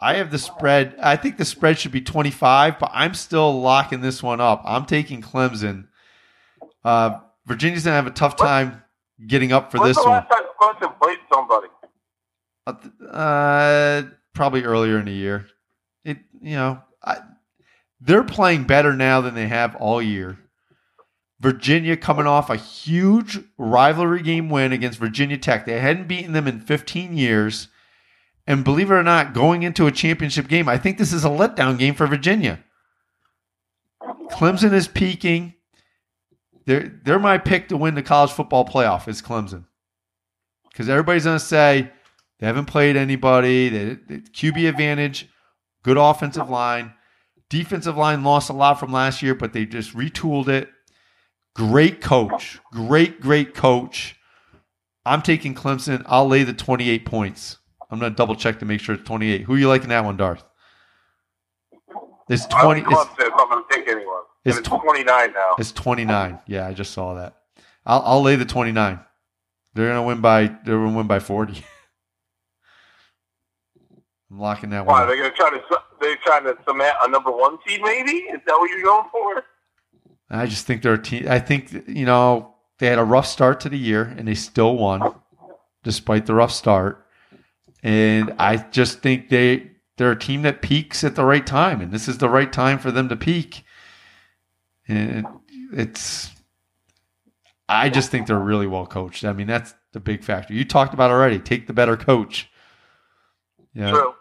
I 0.00 0.14
have 0.14 0.30
the 0.30 0.38
spread. 0.38 0.96
I 1.02 1.16
think 1.16 1.38
the 1.38 1.44
spread 1.44 1.78
should 1.78 1.92
be 1.92 2.00
25, 2.00 2.78
but 2.78 2.90
I'm 2.92 3.14
still 3.14 3.60
locking 3.60 4.00
this 4.00 4.22
one 4.22 4.40
up. 4.40 4.62
I'm 4.64 4.86
taking 4.86 5.20
Clemson. 5.22 5.88
Uh, 6.84 7.18
Virginia's 7.46 7.84
going 7.84 7.92
to 7.92 7.96
have 7.96 8.06
a 8.06 8.10
tough 8.10 8.36
time 8.36 8.82
getting 9.26 9.52
up 9.52 9.72
for 9.72 9.78
When's 9.78 9.96
this 9.96 10.04
one. 10.04 10.24
Clemson 10.60 11.00
played 11.00 11.18
somebody? 11.32 11.68
Uh, 13.10 14.02
probably 14.34 14.62
earlier 14.62 14.98
in 14.98 15.06
the 15.06 15.12
year. 15.12 15.46
It, 16.04 16.18
you 16.40 16.54
know, 16.54 16.80
I, 17.02 17.18
they're 18.00 18.24
playing 18.24 18.64
better 18.64 18.94
now 18.94 19.20
than 19.20 19.34
they 19.34 19.48
have 19.48 19.74
all 19.76 20.00
year. 20.00 20.38
Virginia 21.40 21.96
coming 21.96 22.26
off 22.26 22.50
a 22.50 22.56
huge 22.56 23.38
rivalry 23.56 24.22
game 24.22 24.50
win 24.50 24.72
against 24.72 24.98
Virginia 24.98 25.38
Tech. 25.38 25.66
They 25.66 25.78
hadn't 25.78 26.08
beaten 26.08 26.32
them 26.32 26.48
in 26.48 26.60
15 26.60 27.16
years. 27.16 27.68
And 28.48 28.64
believe 28.64 28.90
it 28.90 28.94
or 28.94 29.02
not, 29.02 29.34
going 29.34 29.62
into 29.62 29.86
a 29.86 29.92
championship 29.92 30.48
game, 30.48 30.70
I 30.70 30.78
think 30.78 30.96
this 30.96 31.12
is 31.12 31.22
a 31.22 31.28
letdown 31.28 31.78
game 31.78 31.94
for 31.94 32.06
Virginia. 32.06 32.64
Clemson 34.30 34.72
is 34.72 34.88
peaking. 34.88 35.52
They're, 36.64 36.98
they're 37.04 37.18
my 37.18 37.36
pick 37.36 37.68
to 37.68 37.76
win 37.76 37.94
the 37.94 38.02
college 38.02 38.30
football 38.30 38.64
playoff 38.64 39.06
is 39.06 39.20
Clemson. 39.20 39.66
Because 40.70 40.88
everybody's 40.88 41.24
going 41.24 41.38
to 41.38 41.44
say 41.44 41.92
they 42.40 42.46
haven't 42.46 42.64
played 42.64 42.96
anybody. 42.96 43.68
They, 43.68 43.84
they, 44.08 44.16
QB 44.20 44.66
advantage, 44.66 45.28
good 45.82 45.98
offensive 45.98 46.48
line. 46.48 46.94
Defensive 47.50 47.98
line 47.98 48.24
lost 48.24 48.48
a 48.48 48.54
lot 48.54 48.80
from 48.80 48.92
last 48.92 49.22
year, 49.22 49.34
but 49.34 49.52
they 49.52 49.66
just 49.66 49.94
retooled 49.94 50.48
it. 50.48 50.70
Great 51.54 52.00
coach. 52.00 52.60
Great, 52.72 53.20
great 53.20 53.54
coach. 53.54 54.16
I'm 55.04 55.20
taking 55.20 55.54
Clemson. 55.54 56.02
I'll 56.06 56.26
lay 56.26 56.44
the 56.44 56.54
28 56.54 57.04
points. 57.04 57.57
I'm 57.90 57.98
going 57.98 58.12
to 58.12 58.16
double 58.16 58.36
check 58.36 58.58
to 58.60 58.64
make 58.66 58.80
sure 58.80 58.94
it's 58.94 59.04
28. 59.04 59.42
Who 59.42 59.54
are 59.54 59.58
you 59.58 59.68
liking 59.68 59.88
that 59.88 60.04
one, 60.04 60.16
Darth? 60.16 60.44
It's 62.28 62.46
20. 62.46 62.82
I 62.82 62.84
It's, 62.84 62.90
like 62.92 63.08
Clemson 63.08 63.26
if 63.26 63.32
I'm 63.38 63.48
going 63.48 63.64
to 63.68 63.74
take 63.74 63.88
anyone. 63.88 64.22
It's 64.44 64.58
It's, 64.58 64.68
29 64.68 65.32
now. 65.32 65.54
it's 65.58 65.72
29. 65.72 66.38
Yeah, 66.46 66.66
I 66.66 66.74
just 66.74 66.92
saw 66.92 67.14
that. 67.14 67.36
I'll, 67.86 68.02
I'll 68.04 68.22
lay 68.22 68.36
the 68.36 68.44
29. 68.44 69.00
They're 69.74 69.86
going 69.86 69.96
to 69.96 70.02
win 70.02 70.20
by 70.20 70.46
they're 70.64 70.76
going 70.76 70.90
to 70.92 70.96
win 70.96 71.06
by 71.06 71.20
40. 71.20 71.52
I'm 74.30 74.38
locking 74.38 74.70
that 74.70 74.84
one. 74.84 74.94
Why 74.94 75.00
one. 75.00 75.08
they're 75.08 75.16
going 75.16 75.30
to 75.30 75.36
try 75.36 75.50
to 75.50 75.60
they're 76.00 76.16
trying 76.24 76.44
to 76.44 76.56
cement 76.66 76.94
a 77.02 77.08
number 77.08 77.30
one 77.30 77.58
seed? 77.66 77.80
Maybe 77.82 78.10
is 78.12 78.40
that 78.46 78.54
what 78.58 78.70
you're 78.70 78.82
going 78.82 79.08
for? 79.10 79.44
I 80.30 80.46
just 80.46 80.66
think 80.66 80.82
they're 80.82 80.94
a 80.94 81.02
team. 81.02 81.26
I 81.28 81.38
think 81.38 81.72
you 81.88 82.04
know 82.04 82.54
they 82.78 82.86
had 82.86 82.98
a 82.98 83.04
rough 83.04 83.26
start 83.26 83.60
to 83.60 83.68
the 83.68 83.78
year 83.78 84.02
and 84.02 84.28
they 84.28 84.34
still 84.34 84.76
won, 84.76 85.14
despite 85.82 86.26
the 86.26 86.34
rough 86.34 86.52
start. 86.52 87.06
And 87.82 88.34
I 88.38 88.56
just 88.56 89.00
think 89.00 89.28
they 89.28 89.70
they're 89.98 90.12
a 90.12 90.18
team 90.18 90.42
that 90.42 90.62
peaks 90.62 91.04
at 91.04 91.16
the 91.16 91.24
right 91.24 91.46
time, 91.46 91.80
and 91.80 91.92
this 91.92 92.08
is 92.08 92.18
the 92.18 92.28
right 92.28 92.52
time 92.52 92.78
for 92.78 92.90
them 92.90 93.08
to 93.08 93.16
peak. 93.16 93.64
And 94.86 95.26
it's, 95.72 96.30
I 97.68 97.90
just 97.90 98.10
think 98.10 98.26
they're 98.26 98.38
really 98.38 98.66
well 98.66 98.86
coached. 98.86 99.24
I 99.24 99.32
mean, 99.32 99.48
that's 99.48 99.74
the 99.92 100.00
big 100.00 100.24
factor. 100.24 100.54
You 100.54 100.64
talked 100.64 100.94
about 100.94 101.10
already. 101.10 101.38
Take 101.38 101.66
the 101.66 101.72
better 101.72 101.96
coach. 101.96 102.48
You 103.74 103.82
know, 103.82 104.14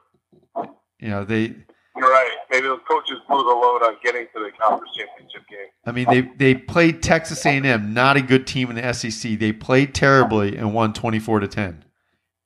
True. 0.56 0.70
you 1.00 1.10
know 1.10 1.24
they. 1.24 1.56
You're 1.96 2.12
right. 2.12 2.36
Maybe 2.52 2.68
those 2.68 2.82
coaches 2.88 3.18
blew 3.28 3.44
the 3.44 3.50
load 3.50 3.82
on 3.82 3.96
getting 4.04 4.28
to 4.36 4.40
the 4.40 4.52
conference 4.60 4.92
championship 4.96 5.42
game. 5.50 5.68
I 5.86 5.92
mean, 5.92 6.08
they 6.10 6.22
they 6.22 6.56
played 6.60 7.02
Texas 7.02 7.46
A&M, 7.46 7.94
not 7.94 8.18
a 8.18 8.22
good 8.22 8.46
team 8.46 8.70
in 8.70 8.76
the 8.76 8.94
SEC. 8.94 9.40
They 9.40 9.52
played 9.52 9.96
terribly 9.96 10.58
and 10.58 10.74
won 10.74 10.94
twenty 10.94 11.20
four 11.20 11.40
to 11.40 11.48
ten 11.48 11.86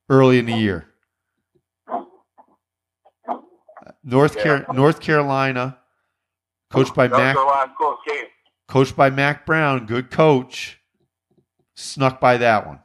early 0.09 0.37
in 0.37 0.45
the 0.45 0.53
year. 0.53 0.90
North 4.03 4.41
Car- 4.41 4.65
North 4.73 4.99
Carolina, 4.99 5.77
coached 6.69 6.95
by 6.95 7.07
Mack, 7.07 7.35
last 7.35 7.71
coached 8.67 8.95
by 8.95 9.09
Mack 9.09 9.45
Brown, 9.45 9.85
good 9.85 10.09
coach, 10.09 10.79
snuck 11.75 12.19
by 12.19 12.37
that 12.37 12.65
one. 12.67 12.79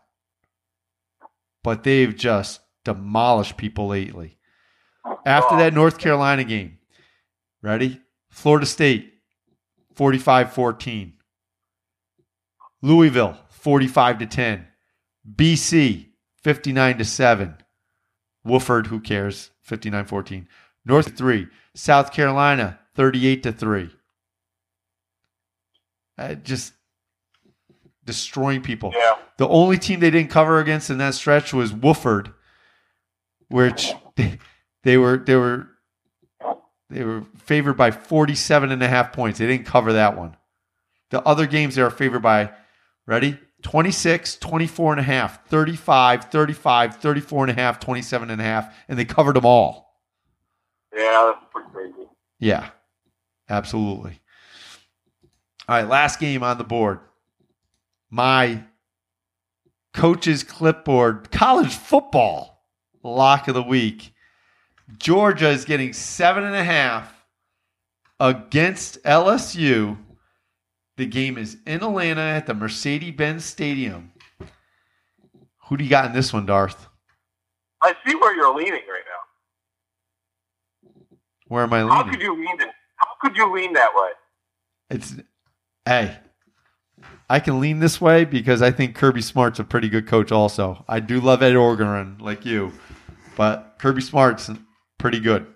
But 1.63 1.83
they've 1.83 2.15
just 2.15 2.61
demolished 2.85 3.57
people 3.57 3.89
lately. 3.89 4.39
After 5.25 5.57
that 5.57 5.75
North 5.75 5.99
Carolina 5.99 6.45
game, 6.45 6.79
ready? 7.63 8.01
Florida 8.31 8.67
State, 8.67 9.15
45 9.95 10.53
14. 10.53 11.15
Louisville, 12.83 13.37
45 13.49 14.19
to 14.19 14.27
10. 14.27 14.67
BC, 15.35 16.07
59 16.43 16.99
to 16.99 17.05
7. 17.05 17.57
Wofford, 18.47 18.87
who 18.87 19.01
cares? 19.01 19.51
59 19.63 20.05
14. 20.05 20.49
North 20.87 21.19
3. 21.19 21.49
South 21.75 22.13
Carolina, 22.13 22.79
38 22.95 23.43
to 23.43 23.53
3. 23.53 23.91
Uh, 26.17 26.35
just 26.35 26.73
destroying 28.05 28.63
people. 28.63 28.93
Yeah. 28.97 29.17
The 29.37 29.49
only 29.49 29.77
team 29.77 30.01
they 30.01 30.11
didn't 30.11 30.31
cover 30.31 30.59
against 30.61 30.89
in 30.89 30.97
that 30.99 31.15
stretch 31.15 31.53
was 31.53 31.73
Wofford, 31.73 32.33
which 33.49 33.93
they, 34.17 34.39
they 34.85 34.97
were 34.97 35.19
they 35.19 35.35
were 35.35 35.69
they 36.89 37.05
were 37.05 37.25
favored 37.37 37.77
by 37.77 37.91
47 37.91 38.73
and 38.73 38.83
a 38.83 38.89
half 38.89 39.13
points. 39.13 39.39
They 39.39 39.47
didn't 39.47 39.67
cover 39.67 39.93
that 39.93 40.17
one. 40.17 40.37
The 41.11 41.21
other 41.23 41.47
games 41.47 41.75
they 41.75 41.83
are 41.83 41.91
favored 41.91 42.23
by 42.23 42.53
ready? 43.07 43.39
26, 43.63 44.37
24 44.37 44.93
and 44.93 45.01
a 45.01 45.05
half, 45.05 45.47
35, 45.49 46.27
35, 46.27 46.97
34 46.97 47.45
and 47.45 47.51
a 47.51 47.61
half, 47.61 47.81
27 47.81 48.31
and 48.31 48.41
a 48.41 48.45
half, 48.45 48.75
and 48.89 48.99
they 48.99 49.05
covered 49.05 49.35
them 49.35 49.45
all. 49.45 49.86
Yeah, 50.97 51.33
that's 51.33 51.47
pretty 51.53 51.71
crazy. 51.73 52.09
Yeah. 52.41 52.71
Absolutely. 53.49 54.19
All 55.69 55.77
right, 55.77 55.89
last 55.89 56.21
game 56.21 56.43
on 56.43 56.59
the 56.59 56.65
board. 56.65 57.01
My 58.11 58.65
coach's 59.93 60.43
clipboard, 60.43 61.31
college 61.31 61.75
football 61.75 62.65
lock 63.03 63.49
of 63.49 63.55
the 63.55 63.63
week. 63.63 64.13
Georgia 64.99 65.49
is 65.49 65.65
getting 65.65 65.93
seven 65.93 66.45
and 66.45 66.55
a 66.55 66.65
half 66.65 67.25
against 68.21 69.03
LSU. 69.05 69.97
The 70.97 71.07
game 71.07 71.39
is 71.39 71.57
in 71.67 71.83
Atlanta 71.83 72.21
at 72.21 72.47
the 72.47 72.55
Mercedes 72.55 73.15
Benz 73.15 73.45
Stadium. 73.45 74.13
Who 75.69 75.77
do 75.77 75.85
you 75.85 75.91
got 75.91 76.07
in 76.07 76.13
this 76.13 76.33
one, 76.33 76.47
Darth? 76.47 76.89
I 77.83 77.95
see 78.07 78.15
where 78.15 78.35
you're 78.35 78.55
leaning 78.57 78.83
right. 78.89 78.96
Where 81.49 81.63
am 81.63 81.73
I 81.73 81.83
leaning? 81.83 81.97
How 81.97 82.11
could 82.11 82.21
you 82.21 82.35
lean 82.35 82.61
it? 82.61 82.69
How 82.97 83.09
could 83.21 83.37
you 83.37 83.53
lean 83.53 83.73
that 83.75 83.91
way? 83.95 84.11
It's 84.91 85.15
hey, 85.85 86.17
I 87.29 87.41
can 87.41 87.61
lean 87.61 87.81
this 87.81 88.01
way 88.01 88.25
because 88.25 88.63
I 88.63 88.71
think 88.71 88.95
Kirby 88.95 89.23
Smart's 89.23 89.59
a 89.59 89.65
pretty 89.65 89.89
good 89.89 90.07
coach. 90.07 90.33
Also, 90.33 90.85
I 90.89 91.01
do 91.01 91.21
love 91.21 91.43
Ed 91.43 91.55
Orgeron 91.55 92.21
like 92.21 92.45
you, 92.45 92.73
but 93.37 93.77
Kirby 93.79 94.03
Smart's 94.03 94.51
pretty 94.99 95.21
good. 95.21 95.47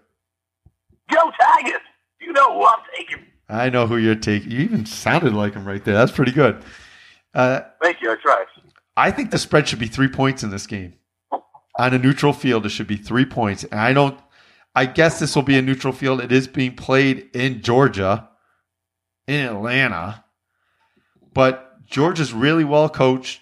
Go 1.11 1.31
Tigers! 1.40 1.81
You 2.20 2.33
know 2.33 2.55
who 2.55 2.66
I'm 2.66 2.79
taking. 2.96 3.24
I 3.48 3.68
know 3.70 3.87
who 3.87 3.96
you're 3.96 4.14
taking. 4.14 4.50
You 4.53 4.61
even 4.61 4.87
sounded 4.87 5.33
like 5.33 5.55
him 5.55 5.66
right 5.66 5.85
there. 5.85 5.94
That's 5.94 6.12
pretty 6.12 6.33
good. 6.33 6.62
Uh, 7.35 7.62
Thank 7.83 8.00
you. 8.00 8.12
I 8.12 8.16
tried. 8.16 8.46
I 8.96 9.11
think 9.11 9.31
the 9.31 9.38
spread 9.38 9.66
should 9.66 9.79
be 9.79 9.87
three 9.87 10.09
points 10.09 10.42
in 10.42 10.50
this 10.50 10.66
game. 10.66 10.94
On 11.79 11.94
a 11.94 11.98
neutral 11.98 12.33
field, 12.33 12.66
it 12.66 12.68
should 12.68 12.87
be 12.87 12.96
three 12.96 13.24
points. 13.24 13.64
And 13.64 13.81
I 13.81 13.92
don't. 13.92 14.18
I 14.74 14.87
guess 14.87 15.18
this 15.18 15.35
will 15.35 15.42
be 15.42 15.59
a 15.59 15.62
neutral 15.62 15.92
field. 15.92 16.20
It 16.20 16.33
is 16.33 16.46
being 16.46 16.76
played 16.76 17.28
in 17.35 17.62
Georgia, 17.62 18.28
in 19.26 19.46
Atlanta, 19.46 20.24
but 21.35 21.85
Georgia's 21.87 22.33
really 22.33 22.64
well 22.64 22.88
coached. 22.88 23.40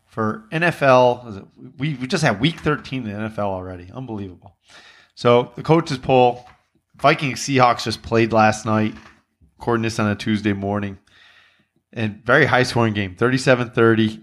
for 0.06 0.44
NFL. 0.52 1.48
We, 1.78 1.94
we 1.94 2.06
just 2.06 2.22
had 2.22 2.40
week 2.40 2.60
13 2.60 3.06
in 3.06 3.10
the 3.10 3.30
NFL 3.30 3.38
already. 3.38 3.90
Unbelievable. 3.90 4.54
So 5.14 5.50
the 5.56 5.62
coaches 5.62 5.96
poll 5.96 6.46
Vikings 6.96 7.40
Seahawks 7.40 7.84
just 7.84 8.02
played 8.02 8.34
last 8.34 8.66
night, 8.66 8.94
recording 9.58 9.82
this 9.82 9.98
on 9.98 10.10
a 10.10 10.14
Tuesday 10.14 10.52
morning. 10.52 10.98
And 11.90 12.22
very 12.22 12.44
high 12.44 12.64
scoring 12.64 12.92
game 12.92 13.16
37 13.16 13.70
30. 13.70 14.20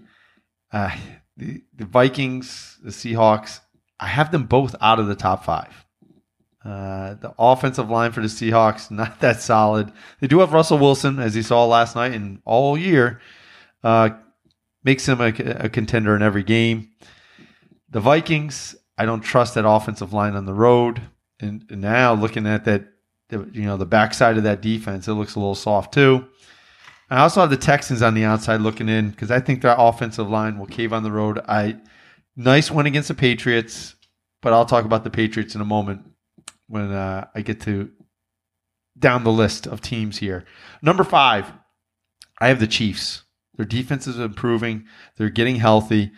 Uh, 0.72 0.96
the, 1.36 1.64
the 1.74 1.84
Vikings, 1.84 2.78
the 2.80 2.90
Seahawks, 2.90 3.58
I 3.98 4.06
have 4.06 4.30
them 4.30 4.44
both 4.44 4.74
out 4.80 4.98
of 5.00 5.06
the 5.06 5.14
top 5.14 5.44
five. 5.44 5.86
Uh, 6.64 7.14
the 7.14 7.32
offensive 7.38 7.90
line 7.90 8.10
for 8.10 8.20
the 8.20 8.26
Seahawks, 8.26 8.90
not 8.90 9.20
that 9.20 9.40
solid. 9.40 9.92
They 10.20 10.26
do 10.26 10.40
have 10.40 10.52
Russell 10.52 10.78
Wilson, 10.78 11.20
as 11.20 11.36
you 11.36 11.42
saw 11.42 11.64
last 11.64 11.94
night 11.94 12.12
and 12.12 12.40
all 12.44 12.76
year. 12.76 13.20
Uh, 13.84 14.10
makes 14.82 15.08
him 15.08 15.20
a, 15.20 15.28
a 15.28 15.68
contender 15.68 16.14
in 16.16 16.22
every 16.22 16.42
game. 16.42 16.90
The 17.90 18.00
Vikings, 18.00 18.74
I 18.98 19.04
don't 19.04 19.20
trust 19.20 19.54
that 19.54 19.68
offensive 19.68 20.12
line 20.12 20.34
on 20.34 20.46
the 20.46 20.54
road. 20.54 21.02
And, 21.40 21.64
and 21.70 21.80
now 21.80 22.14
looking 22.14 22.46
at 22.46 22.64
that, 22.64 22.84
you 23.30 23.62
know, 23.62 23.76
the 23.76 23.86
backside 23.86 24.36
of 24.36 24.44
that 24.44 24.62
defense, 24.62 25.06
it 25.08 25.14
looks 25.14 25.34
a 25.34 25.40
little 25.40 25.54
soft 25.54 25.92
too. 25.92 26.26
I 27.10 27.18
also 27.18 27.40
have 27.40 27.50
the 27.50 27.56
Texans 27.56 28.02
on 28.02 28.14
the 28.14 28.24
outside 28.24 28.60
looking 28.60 28.88
in 28.88 29.10
because 29.10 29.30
I 29.30 29.38
think 29.40 29.62
their 29.62 29.76
offensive 29.76 30.28
line 30.28 30.58
will 30.58 30.66
cave 30.66 30.92
on 30.92 31.02
the 31.04 31.12
road. 31.12 31.40
I 31.46 31.76
nice 32.36 32.70
win 32.70 32.86
against 32.86 33.08
the 33.08 33.14
Patriots, 33.14 33.94
but 34.42 34.52
I'll 34.52 34.66
talk 34.66 34.84
about 34.84 35.04
the 35.04 35.10
Patriots 35.10 35.54
in 35.54 35.60
a 35.60 35.64
moment 35.66 36.02
when 36.68 36.92
uh, 36.92 37.26
I 37.34 37.40
get 37.40 37.60
to 37.62 37.90
down 38.98 39.24
the 39.24 39.32
list 39.32 39.66
of 39.66 39.80
teams 39.80 40.18
here. 40.18 40.44
Number 40.82 41.04
five, 41.04 41.52
I 42.40 42.48
have 42.48 42.60
the 42.60 42.66
Chiefs. 42.66 43.24
Their 43.56 43.66
defense 43.66 44.06
is 44.06 44.18
improving. 44.18 44.84
They're 45.16 45.30
getting 45.30 45.56
healthy. 45.56 46.12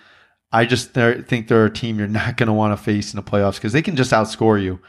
I 0.50 0.64
just 0.64 0.92
think 0.92 1.48
they're 1.48 1.66
a 1.66 1.70
team 1.70 1.98
you're 1.98 2.08
not 2.08 2.36
going 2.36 2.46
to 2.48 2.52
want 2.52 2.76
to 2.76 2.82
face 2.82 3.12
in 3.12 3.16
the 3.16 3.22
playoffs 3.22 3.54
because 3.54 3.72
they 3.72 3.82
can 3.82 3.96
just 3.96 4.12
outscore 4.12 4.60
you. 4.60 4.80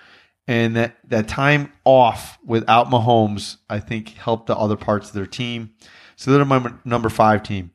And 0.48 0.76
that, 0.78 0.98
that 1.10 1.28
time 1.28 1.72
off 1.86 2.39
without 2.44 2.88
Mahomes, 2.88 3.58
I 3.70 3.80
think, 3.80 4.10
helped 4.10 4.48
the 4.48 4.56
other 4.56 4.78
parts 4.78 5.10
of 5.10 5.13
their 5.13 5.28
team. 5.28 5.72
So 6.15 6.32
they're 6.32 6.46
my 6.46 6.74
number 6.86 7.10
five 7.10 7.44
team. 7.44 7.72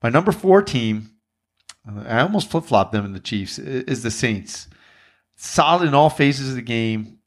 My 0.00 0.10
number 0.10 0.30
four 0.30 0.62
team, 0.62 1.10
I 1.86 2.20
almost 2.20 2.50
flip 2.50 2.64
flop 2.64 2.92
them 2.92 3.04
in 3.04 3.12
the 3.12 3.20
Chiefs, 3.20 3.58
is 3.58 4.02
the 4.02 4.10
Saints. 4.10 4.68
Solid 5.36 5.88
in 5.88 5.94
all 5.94 6.10
phases 6.10 6.50
of 6.50 6.56
the 6.56 6.62
game. 6.62 7.18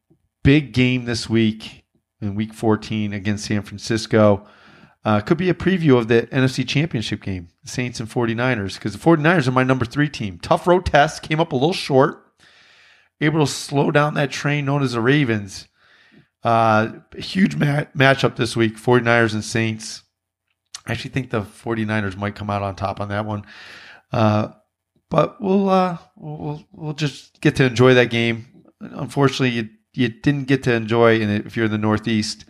Big 0.44 0.74
game 0.74 1.06
this 1.06 1.30
week 1.30 1.86
in 2.22 2.36
week 2.36 2.54
14 2.54 3.14
against 3.14 3.46
San 3.46 3.62
Francisco. 3.62 4.48
Uh, 5.06 5.22
could 5.22 5.38
be 5.38 5.50
a 5.50 5.54
preview 5.54 5.98
of 5.98 6.08
the 6.08 6.24
NFC 6.24 6.68
Championship 6.68 7.22
game, 7.22 7.48
Saints 7.64 8.00
and 8.00 8.10
49ers, 8.10 8.76
because 8.76 8.94
the 8.94 9.00
49ers 9.00 9.48
are 9.48 9.52
my 9.52 9.64
number 9.64 9.86
three 9.86 10.10
team. 10.10 10.40
Tough 10.40 10.68
road 10.68 10.86
test, 10.86 11.24
came 11.24 11.40
up 11.40 11.52
a 11.54 11.56
little 11.56 11.72
short, 11.74 12.26
able 13.22 13.40
to 13.40 13.52
slow 13.52 13.92
down 13.92 14.16
that 14.16 14.32
train 14.32 14.66
known 14.66 14.84
as 14.84 14.94
the 14.94 15.02
Ravens. 15.02 15.68
Uh, 16.44 16.94
huge 17.18 17.56
ma- 17.56 17.86
matchup 17.96 18.36
this 18.36 18.56
week, 18.56 18.78
49ers 18.78 19.34
and 19.34 19.44
Saints. 19.44 20.04
I 20.86 20.94
actually 20.94 21.12
think 21.12 21.30
the 21.30 21.42
49ers 21.42 22.18
might 22.18 22.36
come 22.36 22.50
out 22.50 22.62
on 22.62 22.76
top 22.76 23.00
on 23.00 23.10
that 23.10 23.26
one. 23.26 23.46
Uh, 24.12 24.50
but 25.10 25.42
we'll, 25.42 25.70
uh, 25.70 25.98
we'll 26.16 26.64
we'll 26.72 26.94
just 26.94 27.40
get 27.42 27.56
to 27.58 27.66
enjoy 27.66 27.94
that 27.94 28.10
game. 28.10 28.46
Unfortunately, 28.82 29.50
you, 29.50 29.70
you 29.94 30.10
didn't 30.10 30.46
get 30.46 30.64
to 30.64 30.74
enjoy, 30.74 31.22
and 31.22 31.46
if 31.46 31.56
you're 31.56 31.66
in 31.66 31.72
the 31.72 31.78
Northeast, 31.78 32.46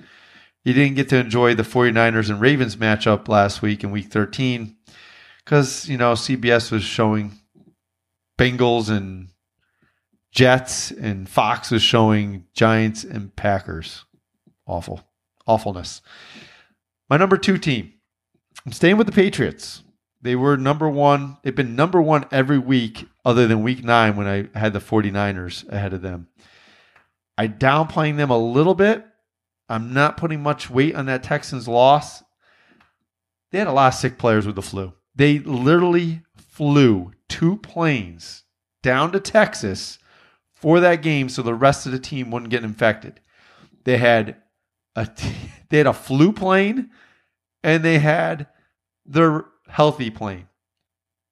you 0.63 0.73
didn't 0.73 0.95
get 0.95 1.09
to 1.09 1.17
enjoy 1.17 1.55
the 1.55 1.63
49ers 1.63 2.29
and 2.29 2.41
Ravens 2.41 2.75
matchup 2.75 3.27
last 3.27 3.61
week 3.61 3.83
in 3.83 3.91
week 3.91 4.07
13 4.07 4.75
because, 5.45 5.87
you 5.87 5.97
know, 5.97 6.13
CBS 6.13 6.71
was 6.71 6.83
showing 6.83 7.39
Bengals 8.37 8.89
and 8.89 9.29
Jets, 10.31 10.91
and 10.91 11.27
Fox 11.27 11.71
was 11.71 11.81
showing 11.81 12.45
Giants 12.53 13.03
and 13.03 13.35
Packers. 13.35 14.03
Awful. 14.67 15.01
Awfulness. 15.47 16.01
My 17.09 17.17
number 17.17 17.37
two 17.37 17.57
team. 17.57 17.93
I'm 18.65 18.73
staying 18.73 18.97
with 18.97 19.07
the 19.07 19.13
Patriots. 19.13 19.83
They 20.27 20.35
were 20.35 20.57
number 20.57 20.89
one. 20.89 21.37
They've 21.41 21.55
been 21.55 21.77
number 21.77 22.01
one 22.01 22.25
every 22.33 22.59
week 22.59 23.07
other 23.23 23.47
than 23.47 23.63
week 23.63 23.81
nine 23.81 24.17
when 24.17 24.27
I 24.27 24.59
had 24.59 24.73
the 24.73 24.79
49ers 24.79 25.65
ahead 25.69 25.93
of 25.93 26.01
them. 26.01 26.27
I 27.37 27.47
downplaying 27.47 28.17
them 28.17 28.29
a 28.29 28.37
little 28.37 28.75
bit. 28.75 29.05
I'm 29.69 29.93
not 29.93 30.17
putting 30.17 30.43
much 30.43 30.69
weight 30.69 30.95
on 30.95 31.05
that 31.05 31.23
Texans 31.23 31.65
loss. 31.65 32.25
They 33.53 33.59
had 33.59 33.69
a 33.69 33.71
lot 33.71 33.93
of 33.93 33.97
sick 33.97 34.17
players 34.17 34.45
with 34.45 34.57
the 34.57 34.61
flu. 34.61 34.91
They 35.15 35.39
literally 35.39 36.23
flew 36.35 37.13
two 37.29 37.55
planes 37.59 38.43
down 38.83 39.13
to 39.13 39.21
Texas 39.21 39.97
for 40.53 40.81
that 40.81 41.01
game 41.01 41.29
so 41.29 41.41
the 41.41 41.53
rest 41.53 41.85
of 41.85 41.93
the 41.93 41.99
team 41.99 42.31
wouldn't 42.31 42.51
get 42.51 42.65
infected. 42.65 43.21
They 43.85 43.95
had 43.95 44.35
a 44.93 45.07
they 45.69 45.77
had 45.77 45.87
a 45.87 45.93
flu 45.93 46.33
plane 46.33 46.89
and 47.63 47.81
they 47.81 47.99
had 47.99 48.47
their 49.05 49.45
healthy 49.67 50.09
plane. 50.09 50.47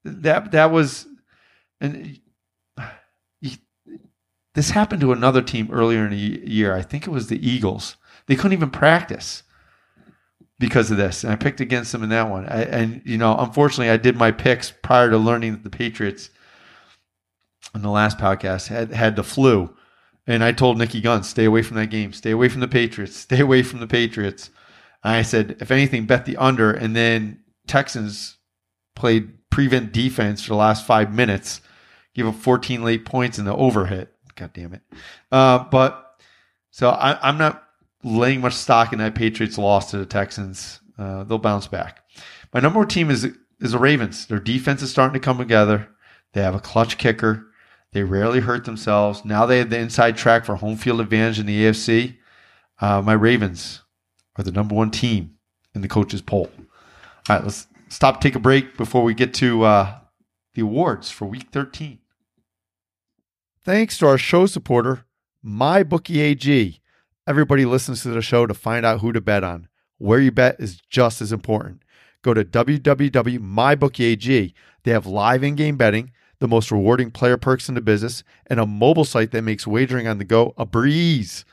That 0.03 0.51
that 0.51 0.71
was 0.71 1.07
and 1.81 2.19
this 4.55 4.69
happened 4.69 5.01
to 5.01 5.11
another 5.11 5.41
team 5.41 5.69
earlier 5.71 6.05
in 6.05 6.11
the 6.11 6.17
year. 6.17 6.73
I 6.73 6.81
think 6.81 7.05
it 7.05 7.11
was 7.11 7.27
the 7.27 7.47
Eagles. 7.47 7.97
They 8.27 8.35
couldn't 8.35 8.53
even 8.53 8.69
practice 8.69 9.43
because 10.57 10.89
of 10.89 10.97
this. 10.97 11.23
And 11.23 11.33
I 11.33 11.35
picked 11.35 11.59
against 11.59 11.91
them 11.91 12.03
in 12.03 12.09
that 12.09 12.29
one. 12.29 12.45
I, 12.47 12.63
and, 12.63 13.01
you 13.05 13.17
know, 13.17 13.35
unfortunately, 13.37 13.89
I 13.89 13.97
did 13.97 14.15
my 14.15 14.31
picks 14.31 14.71
prior 14.71 15.09
to 15.09 15.17
learning 15.17 15.51
that 15.51 15.63
the 15.63 15.69
Patriots 15.69 16.29
in 17.75 17.81
the 17.81 17.89
last 17.89 18.17
podcast 18.17 18.67
had, 18.67 18.93
had 18.93 19.17
the 19.17 19.23
flu. 19.23 19.75
And 20.25 20.43
I 20.43 20.53
told 20.53 20.77
Nikki 20.77 21.01
Gunn, 21.01 21.23
stay 21.23 21.43
away 21.43 21.61
from 21.61 21.75
that 21.77 21.87
game. 21.87 22.13
Stay 22.13 22.31
away 22.31 22.47
from 22.47 22.61
the 22.61 22.67
Patriots. 22.67 23.17
Stay 23.17 23.41
away 23.41 23.61
from 23.61 23.81
the 23.81 23.87
Patriots. 23.87 24.49
I 25.03 25.21
said, 25.21 25.57
if 25.59 25.69
anything, 25.69 26.05
bet 26.05 26.25
the 26.25 26.37
under. 26.37 26.71
And 26.71 26.95
then 26.95 27.41
Texans 27.67 28.37
played 28.95 29.33
prevent 29.49 29.93
defense 29.93 30.41
for 30.41 30.49
the 30.49 30.55
last 30.55 30.85
five 30.85 31.13
minutes, 31.13 31.61
give 32.13 32.27
up 32.27 32.35
14 32.35 32.83
late 32.83 33.05
points 33.05 33.39
in 33.39 33.45
the 33.45 33.55
overhit. 33.55 34.07
God 34.35 34.51
damn 34.53 34.73
it. 34.73 34.81
Uh, 35.31 35.59
but 35.71 36.19
so 36.71 36.89
I, 36.89 37.17
I'm 37.27 37.37
not 37.37 37.63
laying 38.03 38.41
much 38.41 38.53
stock 38.53 38.91
in 38.91 38.99
that 38.99 39.15
Patriots 39.15 39.57
loss 39.57 39.91
to 39.91 39.97
the 39.97 40.05
Texans. 40.05 40.81
Uh, 40.97 41.23
they'll 41.23 41.37
bounce 41.37 41.67
back. 41.67 42.03
My 42.53 42.59
number 42.59 42.79
one 42.79 42.87
team 42.87 43.09
is 43.09 43.27
is 43.61 43.71
the 43.71 43.79
Ravens. 43.79 44.25
Their 44.27 44.39
defense 44.39 44.81
is 44.81 44.91
starting 44.91 45.13
to 45.13 45.23
come 45.23 45.37
together. 45.37 45.87
They 46.33 46.41
have 46.41 46.55
a 46.55 46.59
clutch 46.59 46.97
kicker. 46.97 47.47
They 47.93 48.03
rarely 48.03 48.41
hurt 48.41 48.65
themselves. 48.65 49.23
Now 49.23 49.45
they 49.45 49.59
have 49.59 49.69
the 49.69 49.79
inside 49.79 50.17
track 50.17 50.43
for 50.43 50.57
home 50.57 50.75
field 50.75 50.99
advantage 50.99 51.39
in 51.39 51.45
the 51.45 51.63
AFC. 51.63 52.17
Uh, 52.81 53.01
my 53.01 53.13
Ravens 53.13 53.81
are 54.35 54.43
the 54.43 54.51
number 54.51 54.75
one 54.75 54.91
team 54.91 55.37
in 55.73 55.79
the 55.79 55.87
coaches 55.87 56.21
poll. 56.21 56.49
All 57.27 57.35
right, 57.35 57.43
let's 57.43 57.67
stop, 57.89 58.21
take 58.21 58.35
a 58.35 58.39
break 58.39 58.77
before 58.77 59.03
we 59.03 59.15
get 59.15 59.33
to 59.35 59.63
uh, 59.63 59.95
the 60.53 60.61
awards 60.61 61.09
for 61.09 61.25
Week 61.25 61.47
13. 61.51 61.97
Thanks 63.63 63.97
to 63.97 64.07
our 64.07 64.19
show 64.19 64.45
supporter, 64.45 65.05
MyBookieAG. 65.43 66.79
Everybody 67.27 67.65
listens 67.65 68.03
to 68.03 68.09
the 68.09 68.21
show 68.21 68.45
to 68.45 68.53
find 68.53 68.85
out 68.85 69.01
who 69.01 69.11
to 69.11 69.21
bet 69.21 69.43
on. 69.43 69.67
Where 69.97 70.19
you 70.19 70.31
bet 70.31 70.57
is 70.59 70.79
just 70.87 71.19
as 71.19 71.31
important. 71.31 71.81
Go 72.21 72.35
to 72.35 72.45
www.mybookie.ag. 72.45 74.53
They 74.83 74.91
have 74.91 75.07
live 75.07 75.43
in 75.43 75.55
game 75.55 75.77
betting, 75.77 76.11
the 76.39 76.47
most 76.47 76.71
rewarding 76.71 77.09
player 77.09 77.37
perks 77.37 77.69
in 77.69 77.73
the 77.73 77.81
business, 77.81 78.23
and 78.45 78.59
a 78.59 78.67
mobile 78.67 79.05
site 79.05 79.31
that 79.31 79.41
makes 79.41 79.65
wagering 79.65 80.07
on 80.07 80.19
the 80.19 80.25
go 80.25 80.53
a 80.57 80.65
breeze. 80.65 81.43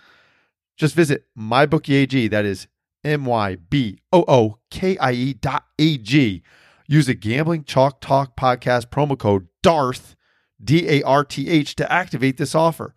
Just 0.77 0.95
visit 0.95 1.25
mybookie.ag. 1.39 2.29
That 2.29 2.45
is 2.45 2.67
M 3.05 3.25
Y 3.25 3.57
B 3.57 4.01
O 4.13 4.25
O 4.29 4.59
K 4.71 4.97
I 4.99 5.13
E 5.13 5.33
dot 5.35 5.65
A 5.79 5.99
G. 5.99 6.43
Use 6.87 7.07
the 7.07 7.15
Gambling 7.15 7.65
Chalk 7.65 8.01
Talk 8.01 8.37
podcast 8.37 8.87
promo 8.87 9.19
code 9.19 9.49
DARTH, 9.63 10.15
D 10.63 10.89
A 10.89 11.03
R 11.03 11.25
T 11.25 11.49
H, 11.49 11.75
to 11.77 11.93
activate 11.93 12.37
this 12.37 12.55
offer. 12.55 12.95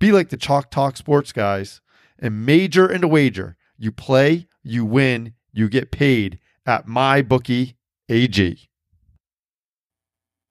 Be 0.00 0.12
like 0.12 0.28
the 0.28 0.36
Chalk 0.36 0.70
Talk 0.70 0.96
sports 0.96 1.32
guys 1.32 1.80
and 2.18 2.44
major 2.44 2.90
in 2.90 3.04
a 3.04 3.08
wager. 3.08 3.56
You 3.76 3.92
play, 3.92 4.48
you 4.62 4.84
win, 4.84 5.34
you 5.52 5.68
get 5.68 5.90
paid 5.90 6.38
at 6.66 6.86
MyBookie 6.86 7.74
AG. 8.08 8.68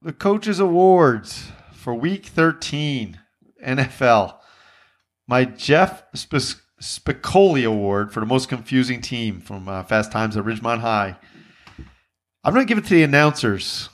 The 0.02 0.14
Coaches 0.14 0.60
Awards 0.60 1.52
for 1.74 1.94
Week 1.94 2.26
13 2.26 3.20
NFL. 3.66 4.38
My 5.28 5.44
Jeff 5.44 6.04
Spicoli 6.82 7.66
Award 7.66 8.14
for 8.14 8.20
the 8.20 8.26
most 8.26 8.50
confusing 8.50 9.02
team 9.02 9.42
from 9.42 9.68
uh, 9.68 9.84
Fast 9.84 10.12
Times 10.12 10.38
at 10.38 10.44
Ridgemont 10.46 10.80
High. 10.80 11.16
I'm 12.44 12.54
going 12.54 12.66
to 12.66 12.70
give 12.70 12.78
it 12.78 12.88
to 12.88 12.94
the 12.94 13.04
announcers 13.04 13.90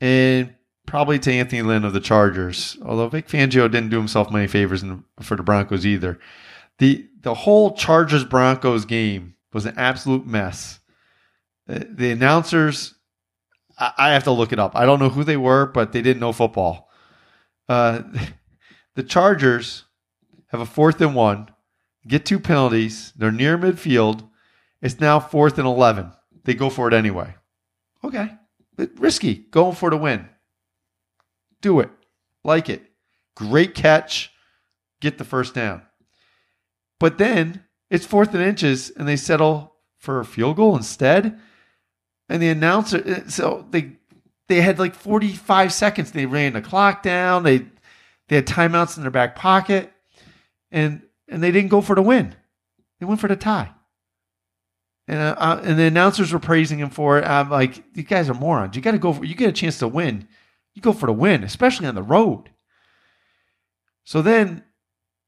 and 0.00 0.54
probably 0.86 1.18
to 1.18 1.32
Anthony 1.32 1.62
Lynn 1.62 1.84
of 1.84 1.92
the 1.92 2.00
Chargers, 2.00 2.76
although 2.84 3.08
Vic 3.08 3.26
Fangio 3.26 3.70
didn't 3.70 3.90
do 3.90 3.98
himself 3.98 4.30
many 4.30 4.46
favors 4.46 4.82
the, 4.82 5.02
for 5.20 5.36
the 5.36 5.42
Broncos 5.42 5.84
either 5.84 6.18
the 6.78 7.08
the 7.20 7.34
whole 7.34 7.74
Chargers 7.74 8.24
Broncos 8.24 8.84
game 8.84 9.34
was 9.52 9.66
an 9.66 9.74
absolute 9.76 10.26
mess. 10.26 10.78
The, 11.66 11.80
the 11.90 12.10
announcers, 12.10 12.94
I, 13.78 13.92
I, 13.98 14.12
have 14.12 14.24
to 14.24 14.30
look 14.30 14.52
it 14.52 14.58
up. 14.58 14.74
I 14.74 14.86
don't 14.86 15.00
know 15.00 15.08
who 15.08 15.24
they 15.24 15.36
were, 15.36 15.66
but 15.66 15.92
they 15.92 16.00
didn't 16.00 16.20
know 16.20 16.32
football. 16.32 16.88
Uh, 17.68 18.02
the 18.94 19.02
Chargers 19.02 19.84
have 20.48 20.60
a 20.60 20.66
fourth 20.66 21.00
and 21.00 21.14
one, 21.14 21.48
get 22.08 22.26
two 22.26 22.40
penalties. 22.40 23.12
They're 23.16 23.30
near 23.30 23.58
midfield. 23.58 24.28
It's 24.80 25.00
now 25.00 25.20
fourth 25.20 25.58
and 25.58 25.66
eleven. 25.66 26.12
They 26.44 26.54
go 26.54 26.70
for 26.70 26.88
it 26.88 26.94
anyway. 26.94 27.34
Okay, 28.02 28.30
but 28.76 28.90
risky. 28.98 29.34
Going 29.34 29.74
for 29.74 29.90
the 29.90 29.96
win. 29.96 30.28
Do 31.60 31.80
it. 31.80 31.90
Like 32.44 32.68
it. 32.68 32.82
Great 33.36 33.74
catch. 33.74 34.32
Get 35.00 35.18
the 35.18 35.24
first 35.24 35.54
down. 35.54 35.82
But 36.98 37.18
then 37.18 37.64
it's 37.90 38.06
fourth 38.06 38.34
and 38.34 38.42
inches, 38.42 38.90
and 38.90 39.06
they 39.06 39.16
settle 39.16 39.74
for 39.98 40.20
a 40.20 40.24
field 40.24 40.56
goal 40.56 40.76
instead. 40.76 41.38
And 42.28 42.42
the 42.42 42.48
announcer, 42.48 43.02
uh, 43.06 43.28
so 43.28 43.66
they 43.70 43.92
they 44.48 44.60
had 44.60 44.78
like 44.78 44.94
45 44.94 45.72
seconds. 45.72 46.12
They 46.12 46.26
ran 46.26 46.54
the 46.54 46.62
clock 46.62 47.02
down. 47.02 47.42
They 47.42 47.66
they 48.28 48.36
had 48.36 48.46
timeouts 48.46 48.96
in 48.96 49.02
their 49.02 49.10
back 49.10 49.36
pocket, 49.36 49.92
and 50.70 51.02
and 51.28 51.42
they 51.42 51.50
didn't 51.50 51.70
go 51.70 51.80
for 51.80 51.94
the 51.94 52.02
win. 52.02 52.34
They 53.00 53.06
went 53.06 53.20
for 53.20 53.28
the 53.28 53.36
tie. 53.36 53.72
And 55.06 55.18
uh, 55.18 55.34
uh 55.38 55.60
and 55.64 55.78
the 55.78 55.84
announcers 55.84 56.32
were 56.32 56.38
praising 56.38 56.78
him 56.78 56.90
for 56.90 57.18
it. 57.18 57.24
I'm 57.24 57.50
like, 57.50 57.82
you 57.94 58.02
guys 58.02 58.28
are 58.28 58.34
morons. 58.34 58.76
You 58.76 58.82
got 58.82 58.92
to 58.92 58.98
go 58.98 59.12
for. 59.12 59.24
You 59.24 59.34
get 59.34 59.48
a 59.48 59.52
chance 59.52 59.78
to 59.78 59.88
win. 59.88 60.28
You 60.74 60.82
go 60.82 60.92
for 60.92 61.06
the 61.06 61.12
win, 61.12 61.44
especially 61.44 61.86
on 61.86 61.94
the 61.94 62.02
road. 62.02 62.50
So 64.04 64.22
then 64.22 64.64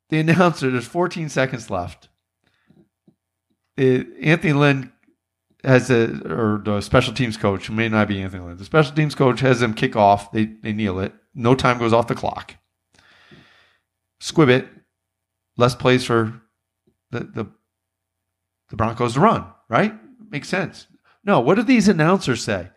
the 0.08 0.18
announcer, 0.20 0.70
there's 0.70 0.86
14 0.86 1.28
seconds 1.28 1.70
left. 1.70 2.08
It, 3.76 4.06
Anthony 4.22 4.52
Lynn 4.52 4.92
has 5.64 5.90
a, 5.90 6.04
or 6.30 6.62
the 6.64 6.80
special 6.80 7.12
teams 7.14 7.36
coach, 7.36 7.66
who 7.66 7.74
may 7.74 7.88
not 7.88 8.08
be 8.08 8.20
Anthony 8.20 8.44
Lynn, 8.44 8.56
the 8.56 8.64
special 8.64 8.94
teams 8.94 9.14
coach 9.14 9.40
has 9.40 9.60
them 9.60 9.74
kick 9.74 9.96
off. 9.96 10.32
They, 10.32 10.46
they 10.46 10.72
kneel 10.72 11.00
it. 11.00 11.12
No 11.34 11.54
time 11.54 11.78
goes 11.78 11.92
off 11.92 12.08
the 12.08 12.14
clock. 12.14 12.56
Squib 14.20 14.48
it. 14.48 14.68
Less 15.60 15.74
plays 15.74 16.06
for 16.06 16.40
the, 17.10 17.20
the, 17.20 17.46
the 18.70 18.76
Broncos 18.76 19.12
to 19.12 19.20
run, 19.20 19.44
right? 19.68 19.92
Makes 20.30 20.48
sense. 20.48 20.86
No, 21.22 21.38
what 21.40 21.56
do 21.56 21.62
these 21.62 21.86
announcers 21.86 22.42
say? 22.42 22.70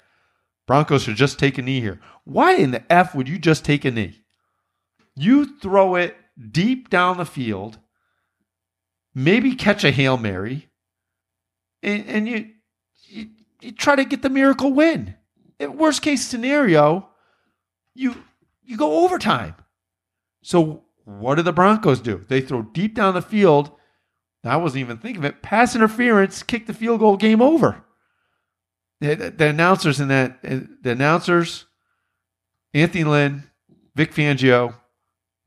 Broncos 0.67 1.03
should 1.03 1.15
just 1.15 1.39
take 1.39 1.57
a 1.57 1.61
knee 1.61 1.79
here. 1.79 2.01
Why 2.25 2.55
in 2.55 2.71
the 2.71 2.91
F 2.91 3.15
would 3.15 3.29
you 3.29 3.39
just 3.39 3.63
take 3.63 3.85
a 3.85 3.91
knee? 3.91 4.25
You 5.15 5.57
throw 5.59 5.95
it 5.95 6.17
deep 6.51 6.89
down 6.89 7.17
the 7.17 7.25
field, 7.25 7.79
maybe 9.15 9.55
catch 9.55 9.85
a 9.85 9.91
Hail 9.91 10.17
Mary, 10.17 10.67
and, 11.81 12.05
and 12.05 12.27
you, 12.27 12.49
you, 13.07 13.29
you 13.61 13.71
try 13.71 13.95
to 13.95 14.03
get 14.03 14.23
the 14.23 14.29
miracle 14.29 14.73
win. 14.73 15.15
In 15.57 15.77
worst 15.77 16.01
case 16.01 16.25
scenario, 16.25 17.07
you 17.95 18.15
you 18.65 18.75
go 18.75 19.05
overtime. 19.05 19.55
So 20.41 20.83
what 21.05 21.35
do 21.35 21.41
the 21.41 21.53
Broncos 21.53 21.99
do? 21.99 22.23
They 22.27 22.41
throw 22.41 22.61
deep 22.61 22.95
down 22.95 23.13
the 23.13 23.21
field. 23.21 23.71
I 24.43 24.57
wasn't 24.57 24.81
even 24.81 24.97
thinking 24.97 25.23
of 25.23 25.25
it. 25.25 25.41
Pass 25.41 25.75
interference, 25.75 26.43
kick 26.43 26.67
the 26.67 26.73
field 26.73 26.99
goal, 26.99 27.17
game 27.17 27.41
over. 27.41 27.83
The, 28.99 29.33
the 29.35 29.47
announcers 29.47 29.99
in 29.99 30.09
that, 30.09 30.41
the 30.41 30.91
announcers, 30.91 31.65
Anthony 32.73 33.03
Lynn, 33.03 33.43
Vic 33.95 34.13
Fangio, 34.13 34.75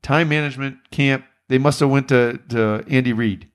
time 0.01 0.29
management 0.29 0.77
camp. 0.91 1.25
They 1.47 1.57
must 1.57 1.79
have 1.79 1.89
went 1.89 2.09
to, 2.09 2.39
to 2.49 2.83
Andy 2.89 3.13
Reid 3.13 3.47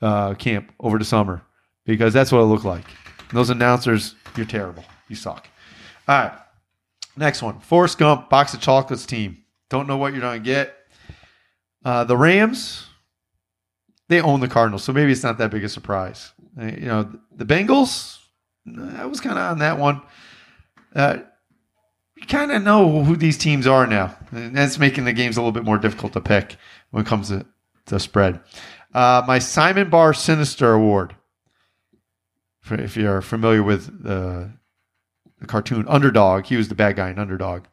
uh, 0.00 0.34
camp 0.34 0.72
over 0.80 0.98
the 0.98 1.04
summer 1.04 1.42
because 1.84 2.12
that's 2.12 2.30
what 2.30 2.40
it 2.40 2.44
looked 2.44 2.64
like. 2.64 2.84
And 3.28 3.38
those 3.38 3.50
announcers, 3.50 4.14
you're 4.36 4.46
terrible. 4.46 4.84
You 5.08 5.16
suck. 5.16 5.48
All 6.08 6.18
right. 6.18 6.38
Next 7.16 7.42
one. 7.42 7.60
Forrest 7.60 7.98
Gump, 7.98 8.28
box 8.28 8.54
of 8.54 8.60
chocolates 8.60 9.06
team. 9.06 9.38
Don't 9.70 9.86
know 9.86 9.96
what 9.96 10.12
you're 10.12 10.20
going 10.20 10.42
to 10.42 10.44
get. 10.44 10.76
Uh, 11.84 12.04
the 12.04 12.16
Rams, 12.16 12.86
they 14.08 14.20
own 14.20 14.40
the 14.40 14.48
Cardinals, 14.48 14.84
so 14.84 14.92
maybe 14.92 15.12
it's 15.12 15.22
not 15.22 15.38
that 15.38 15.50
big 15.50 15.64
a 15.64 15.68
surprise. 15.68 16.32
Uh, 16.58 16.66
you 16.66 16.86
know, 16.86 17.12
the 17.34 17.44
Bengals, 17.44 18.18
I 18.96 19.06
was 19.06 19.20
kind 19.20 19.38
of 19.38 19.50
on 19.52 19.58
that 19.58 19.78
one. 19.78 20.00
Uh, 20.94 21.18
you 22.16 22.26
kind 22.26 22.52
of 22.52 22.62
know 22.62 23.02
who 23.02 23.16
these 23.16 23.36
teams 23.36 23.66
are 23.66 23.86
now. 23.86 24.16
And 24.30 24.56
that's 24.56 24.78
making 24.78 25.04
the 25.04 25.12
games 25.12 25.36
a 25.36 25.40
little 25.40 25.52
bit 25.52 25.64
more 25.64 25.78
difficult 25.78 26.12
to 26.14 26.20
pick 26.20 26.56
when 26.90 27.04
it 27.04 27.06
comes 27.06 27.28
to, 27.28 27.44
to 27.86 28.00
spread. 28.00 28.40
Uh, 28.94 29.22
my 29.26 29.38
Simon 29.38 29.90
Bar 29.90 30.14
Sinister 30.14 30.72
Award, 30.72 31.16
if 32.70 32.96
you're 32.96 33.20
familiar 33.20 33.62
with 33.62 34.04
the, 34.04 34.52
the 35.40 35.46
cartoon 35.46 35.84
Underdog, 35.88 36.46
he 36.46 36.56
was 36.56 36.68
the 36.68 36.74
bad 36.74 36.96
guy 36.96 37.10
in 37.10 37.18
Underdog. 37.18 37.64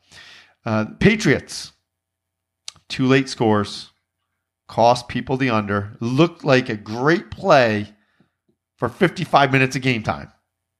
Uh, 0.66 0.86
Patriots, 0.99 1.72
two 2.89 3.05
late 3.05 3.30
scores, 3.30 3.91
cost 4.72 5.09
people 5.09 5.36
the 5.36 5.49
under. 5.49 5.97
Looked 5.99 6.45
like 6.45 6.69
a 6.69 6.78
great 6.78 7.30
play 7.30 7.93
for 8.78 8.88
55 8.88 9.51
minutes 9.51 9.76
of 9.76 9.82
game 9.82 10.01
time. 10.01 10.32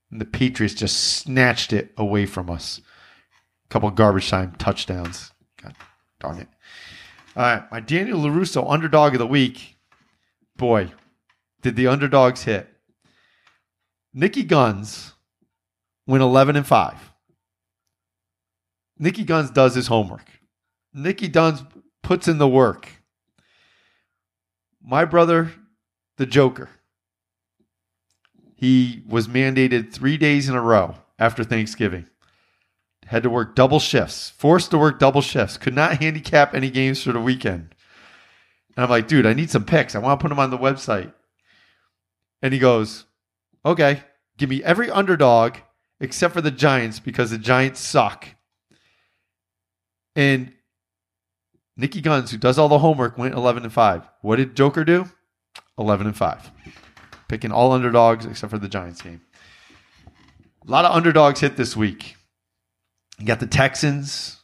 And 0.09 0.19
the 0.19 0.25
Patriots 0.25 0.73
just 0.73 0.97
snatched 0.97 1.73
it 1.73 1.93
away 1.97 2.25
from 2.25 2.49
us. 2.49 2.79
A 3.65 3.67
couple 3.69 3.91
garbage 3.91 4.29
time 4.29 4.53
touchdowns. 4.57 5.33
God 5.61 5.75
darn 6.21 6.37
it. 6.37 6.47
All 7.35 7.43
right, 7.43 7.71
my 7.71 7.79
Daniel 7.81 8.19
LaRusso 8.19 8.65
underdog 8.71 9.13
of 9.13 9.19
the 9.19 9.27
week. 9.27 9.77
Boy, 10.55 10.91
did 11.61 11.75
the 11.75 11.87
underdogs 11.87 12.43
hit. 12.43 12.69
Nikki 14.13 14.43
Guns 14.43 15.13
went 16.07 16.23
11 16.23 16.55
and 16.55 16.67
5. 16.67 17.11
Nikki 18.99 19.23
Guns 19.25 19.51
does 19.51 19.75
his 19.75 19.87
homework. 19.87 20.29
Nikki 20.93 21.27
Guns 21.27 21.63
puts 22.03 22.27
in 22.27 22.37
the 22.37 22.47
work. 22.47 23.00
My 24.84 25.05
brother, 25.05 25.51
the 26.17 26.25
Joker, 26.25 26.69
he 28.55 29.03
was 29.07 29.27
mandated 29.27 29.91
three 29.91 30.17
days 30.17 30.47
in 30.47 30.55
a 30.55 30.61
row 30.61 30.95
after 31.17 31.43
Thanksgiving. 31.43 32.05
Had 33.05 33.23
to 33.23 33.29
work 33.29 33.55
double 33.55 33.79
shifts, 33.79 34.29
forced 34.29 34.71
to 34.71 34.77
work 34.77 34.99
double 34.99 35.21
shifts, 35.21 35.57
could 35.57 35.73
not 35.73 36.01
handicap 36.01 36.53
any 36.53 36.69
games 36.69 37.03
for 37.03 37.11
the 37.11 37.19
weekend. 37.19 37.75
And 38.75 38.84
I'm 38.84 38.89
like, 38.89 39.07
dude, 39.07 39.25
I 39.25 39.34
need 39.34 39.49
some 39.49 39.65
picks. 39.65 39.95
I 39.95 39.99
want 39.99 40.19
to 40.19 40.23
put 40.23 40.29
them 40.29 40.39
on 40.39 40.49
the 40.49 40.57
website. 40.57 41.11
And 42.41 42.53
he 42.53 42.59
goes, 42.59 43.05
okay, 43.65 44.03
give 44.38 44.49
me 44.49 44.63
every 44.63 44.89
underdog 44.89 45.57
except 45.99 46.34
for 46.34 46.41
the 46.41 46.51
Giants 46.51 46.99
because 46.99 47.32
the 47.32 47.38
Giants 47.38 47.79
suck. 47.79 48.27
And 50.15 50.53
Nicky 51.78 52.01
Guns, 52.01 52.32
who 52.32 52.38
does 52.38 52.57
all 52.57 52.69
the 52.69 52.80
homework, 52.80 53.17
went 53.17 53.34
11 53.34 53.63
and 53.63 53.74
5. 53.74 54.09
What 54.22 54.36
did 54.36 54.55
Joker 54.55 54.84
do? 54.84 55.05
11 55.78 56.07
and 56.07 56.15
5. 56.15 56.51
Picking 57.28 57.51
all 57.51 57.72
underdogs 57.72 58.26
except 58.26 58.51
for 58.51 58.59
the 58.59 58.67
Giants 58.67 59.01
game. 59.01 59.22
A 60.67 60.72
lot 60.72 60.86
of 60.86 60.95
underdogs 60.95 61.39
hit 61.39 61.57
this 61.57 61.76
week. 61.76 62.15
You 63.17 63.26
got 63.26 63.39
the 63.39 63.47
Texans, 63.47 64.41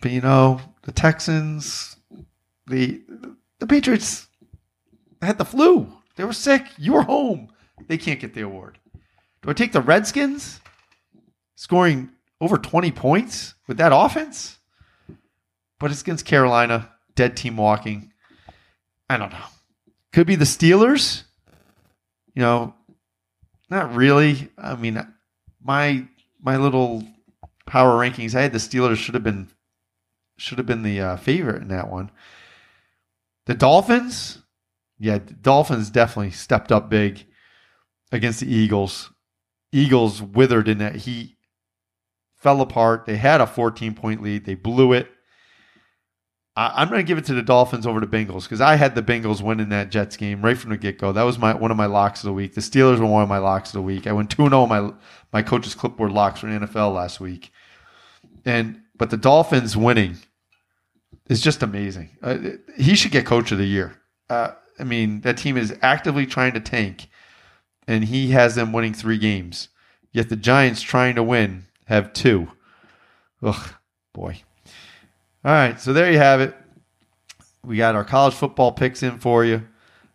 but 0.00 0.10
you 0.10 0.20
know, 0.20 0.60
the 0.82 0.92
Texans, 0.92 1.96
the 2.66 3.02
the 3.58 3.66
Patriots 3.66 4.28
had 5.20 5.38
the 5.38 5.44
flu. 5.44 5.92
They 6.16 6.24
were 6.24 6.32
sick. 6.32 6.66
You 6.78 6.94
were 6.94 7.02
home. 7.02 7.48
They 7.86 7.98
can't 7.98 8.20
get 8.20 8.34
the 8.34 8.42
award. 8.42 8.78
Do 9.42 9.50
I 9.50 9.52
take 9.52 9.72
the 9.72 9.80
Redskins 9.80 10.60
scoring 11.54 12.10
over 12.40 12.58
20 12.58 12.90
points 12.92 13.54
with 13.66 13.76
that 13.78 13.92
offense? 13.94 14.58
But 15.82 15.90
it's 15.90 16.02
against 16.02 16.24
Carolina, 16.24 16.88
dead 17.16 17.36
team 17.36 17.56
walking. 17.56 18.12
I 19.10 19.16
don't 19.16 19.32
know. 19.32 19.44
Could 20.12 20.28
be 20.28 20.36
the 20.36 20.44
Steelers. 20.44 21.24
You 22.36 22.42
know, 22.42 22.74
not 23.68 23.92
really. 23.92 24.48
I 24.56 24.76
mean, 24.76 25.04
my 25.60 26.06
my 26.40 26.56
little 26.56 27.02
power 27.66 27.98
rankings, 27.98 28.36
I 28.36 28.42
had 28.42 28.52
the 28.52 28.58
Steelers 28.58 28.98
should 28.98 29.14
have 29.14 29.24
been 29.24 29.48
should 30.36 30.58
have 30.58 30.68
been 30.68 30.84
the 30.84 31.00
uh, 31.00 31.16
favorite 31.16 31.62
in 31.62 31.68
that 31.68 31.90
one. 31.90 32.12
The 33.46 33.54
Dolphins, 33.54 34.38
yeah, 35.00 35.18
the 35.18 35.34
Dolphins 35.34 35.90
definitely 35.90 36.30
stepped 36.30 36.70
up 36.70 36.90
big 36.90 37.26
against 38.12 38.38
the 38.38 38.54
Eagles. 38.54 39.10
Eagles 39.72 40.22
withered 40.22 40.68
in 40.68 40.78
that 40.78 40.94
heat, 40.94 41.34
fell 42.36 42.60
apart. 42.60 43.04
They 43.04 43.16
had 43.16 43.40
a 43.40 43.48
14 43.48 43.96
point 43.96 44.22
lead. 44.22 44.44
They 44.44 44.54
blew 44.54 44.92
it. 44.92 45.11
I, 46.54 46.82
am 46.82 46.88
going 46.88 47.00
to 47.00 47.06
give 47.06 47.16
it 47.18 47.24
to 47.26 47.34
the 47.34 47.42
Dolphins 47.42 47.86
over 47.86 47.98
the 47.98 48.06
Bengals 48.06 48.42
because 48.42 48.60
I 48.60 48.76
had 48.76 48.94
the 48.94 49.02
Bengals 49.02 49.40
winning 49.40 49.70
that 49.70 49.90
Jets 49.90 50.16
game 50.16 50.42
right 50.42 50.56
from 50.56 50.70
the 50.70 50.76
get 50.76 50.98
go. 50.98 51.12
That 51.12 51.22
was 51.22 51.38
my 51.38 51.54
one 51.54 51.70
of 51.70 51.76
my 51.76 51.86
locks 51.86 52.20
of 52.20 52.26
the 52.26 52.32
week. 52.32 52.54
The 52.54 52.60
Steelers 52.60 52.98
were 52.98 53.06
one 53.06 53.22
of 53.22 53.28
my 53.28 53.38
locks 53.38 53.70
of 53.70 53.74
the 53.74 53.82
week. 53.82 54.06
I 54.06 54.12
went 54.12 54.30
2 54.30 54.48
0 54.48 54.66
my 54.66 54.92
my 55.32 55.42
coach's 55.42 55.74
clipboard 55.74 56.12
locks 56.12 56.40
for 56.40 56.46
the 56.46 56.66
NFL 56.66 56.94
last 56.94 57.20
week. 57.20 57.50
And 58.44 58.82
but 58.96 59.10
the 59.10 59.16
Dolphins 59.16 59.76
winning 59.76 60.18
is 61.28 61.40
just 61.40 61.62
amazing. 61.62 62.10
Uh, 62.22 62.38
he 62.76 62.94
should 62.94 63.12
get 63.12 63.24
coach 63.24 63.50
of 63.52 63.58
the 63.58 63.64
year. 63.64 63.96
Uh, 64.28 64.52
I 64.78 64.84
mean, 64.84 65.22
that 65.22 65.38
team 65.38 65.56
is 65.56 65.76
actively 65.80 66.26
trying 66.26 66.52
to 66.52 66.60
tank, 66.60 67.08
and 67.86 68.04
he 68.04 68.30
has 68.32 68.54
them 68.54 68.72
winning 68.72 68.94
three 68.94 69.18
games. 69.18 69.68
Yet 70.12 70.28
the 70.28 70.36
Giants 70.36 70.82
trying 70.82 71.14
to 71.14 71.22
win 71.22 71.66
have 71.86 72.12
two. 72.12 72.48
Ugh, 73.42 73.74
boy. 74.12 74.42
All 75.44 75.52
right, 75.52 75.80
so 75.80 75.92
there 75.92 76.12
you 76.12 76.18
have 76.18 76.40
it. 76.40 76.54
We 77.64 77.76
got 77.76 77.96
our 77.96 78.04
college 78.04 78.34
football 78.34 78.70
picks 78.70 79.02
in 79.02 79.18
for 79.18 79.44
you. 79.44 79.66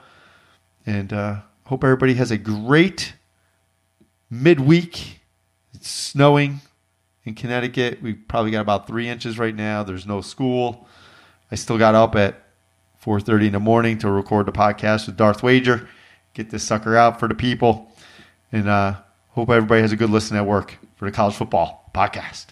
And 0.87 1.13
uh, 1.13 1.41
hope 1.65 1.85
everybody 1.85 2.15
has 2.15 2.31
a 2.31 2.39
great 2.39 3.15
midweek. 4.31 5.21
It's 5.75 5.89
snowing 5.89 6.61
in 7.25 7.35
Connecticut. 7.35 8.01
We 8.01 8.15
probably 8.15 8.53
got 8.53 8.61
about 8.61 8.87
three 8.87 9.09
inches 9.09 9.39
right 9.39 9.55
now. 9.55 9.83
There's 9.83 10.07
no 10.07 10.21
school. 10.21 10.87
I 11.51 11.57
still 11.57 11.79
got 11.79 11.95
up 11.95 12.15
at 12.17 12.43
4:30 13.05 13.47
in 13.49 13.53
the 13.53 13.61
morning 13.61 13.99
to 13.99 14.11
record 14.11 14.47
the 14.47 14.53
podcast 14.53 15.07
with 15.07 15.17
Darth 15.17 15.43
Wager. 15.43 15.89
Get 16.35 16.51
this 16.51 16.63
sucker 16.63 16.97
out 16.97 17.19
for 17.19 17.29
the 17.29 17.35
people, 17.35 17.93
and 18.53 18.69
uh, 18.69 18.95
hope 19.31 19.51
everybody 19.51 19.83
has 19.83 19.93
a 19.93 19.97
good 19.97 20.11
listen 20.11 20.37
at 20.37 20.47
work 20.47 20.77
for 20.97 21.05
the 21.05 21.13
college 21.13 21.35
football 21.35 21.91
podcast. 21.95 22.47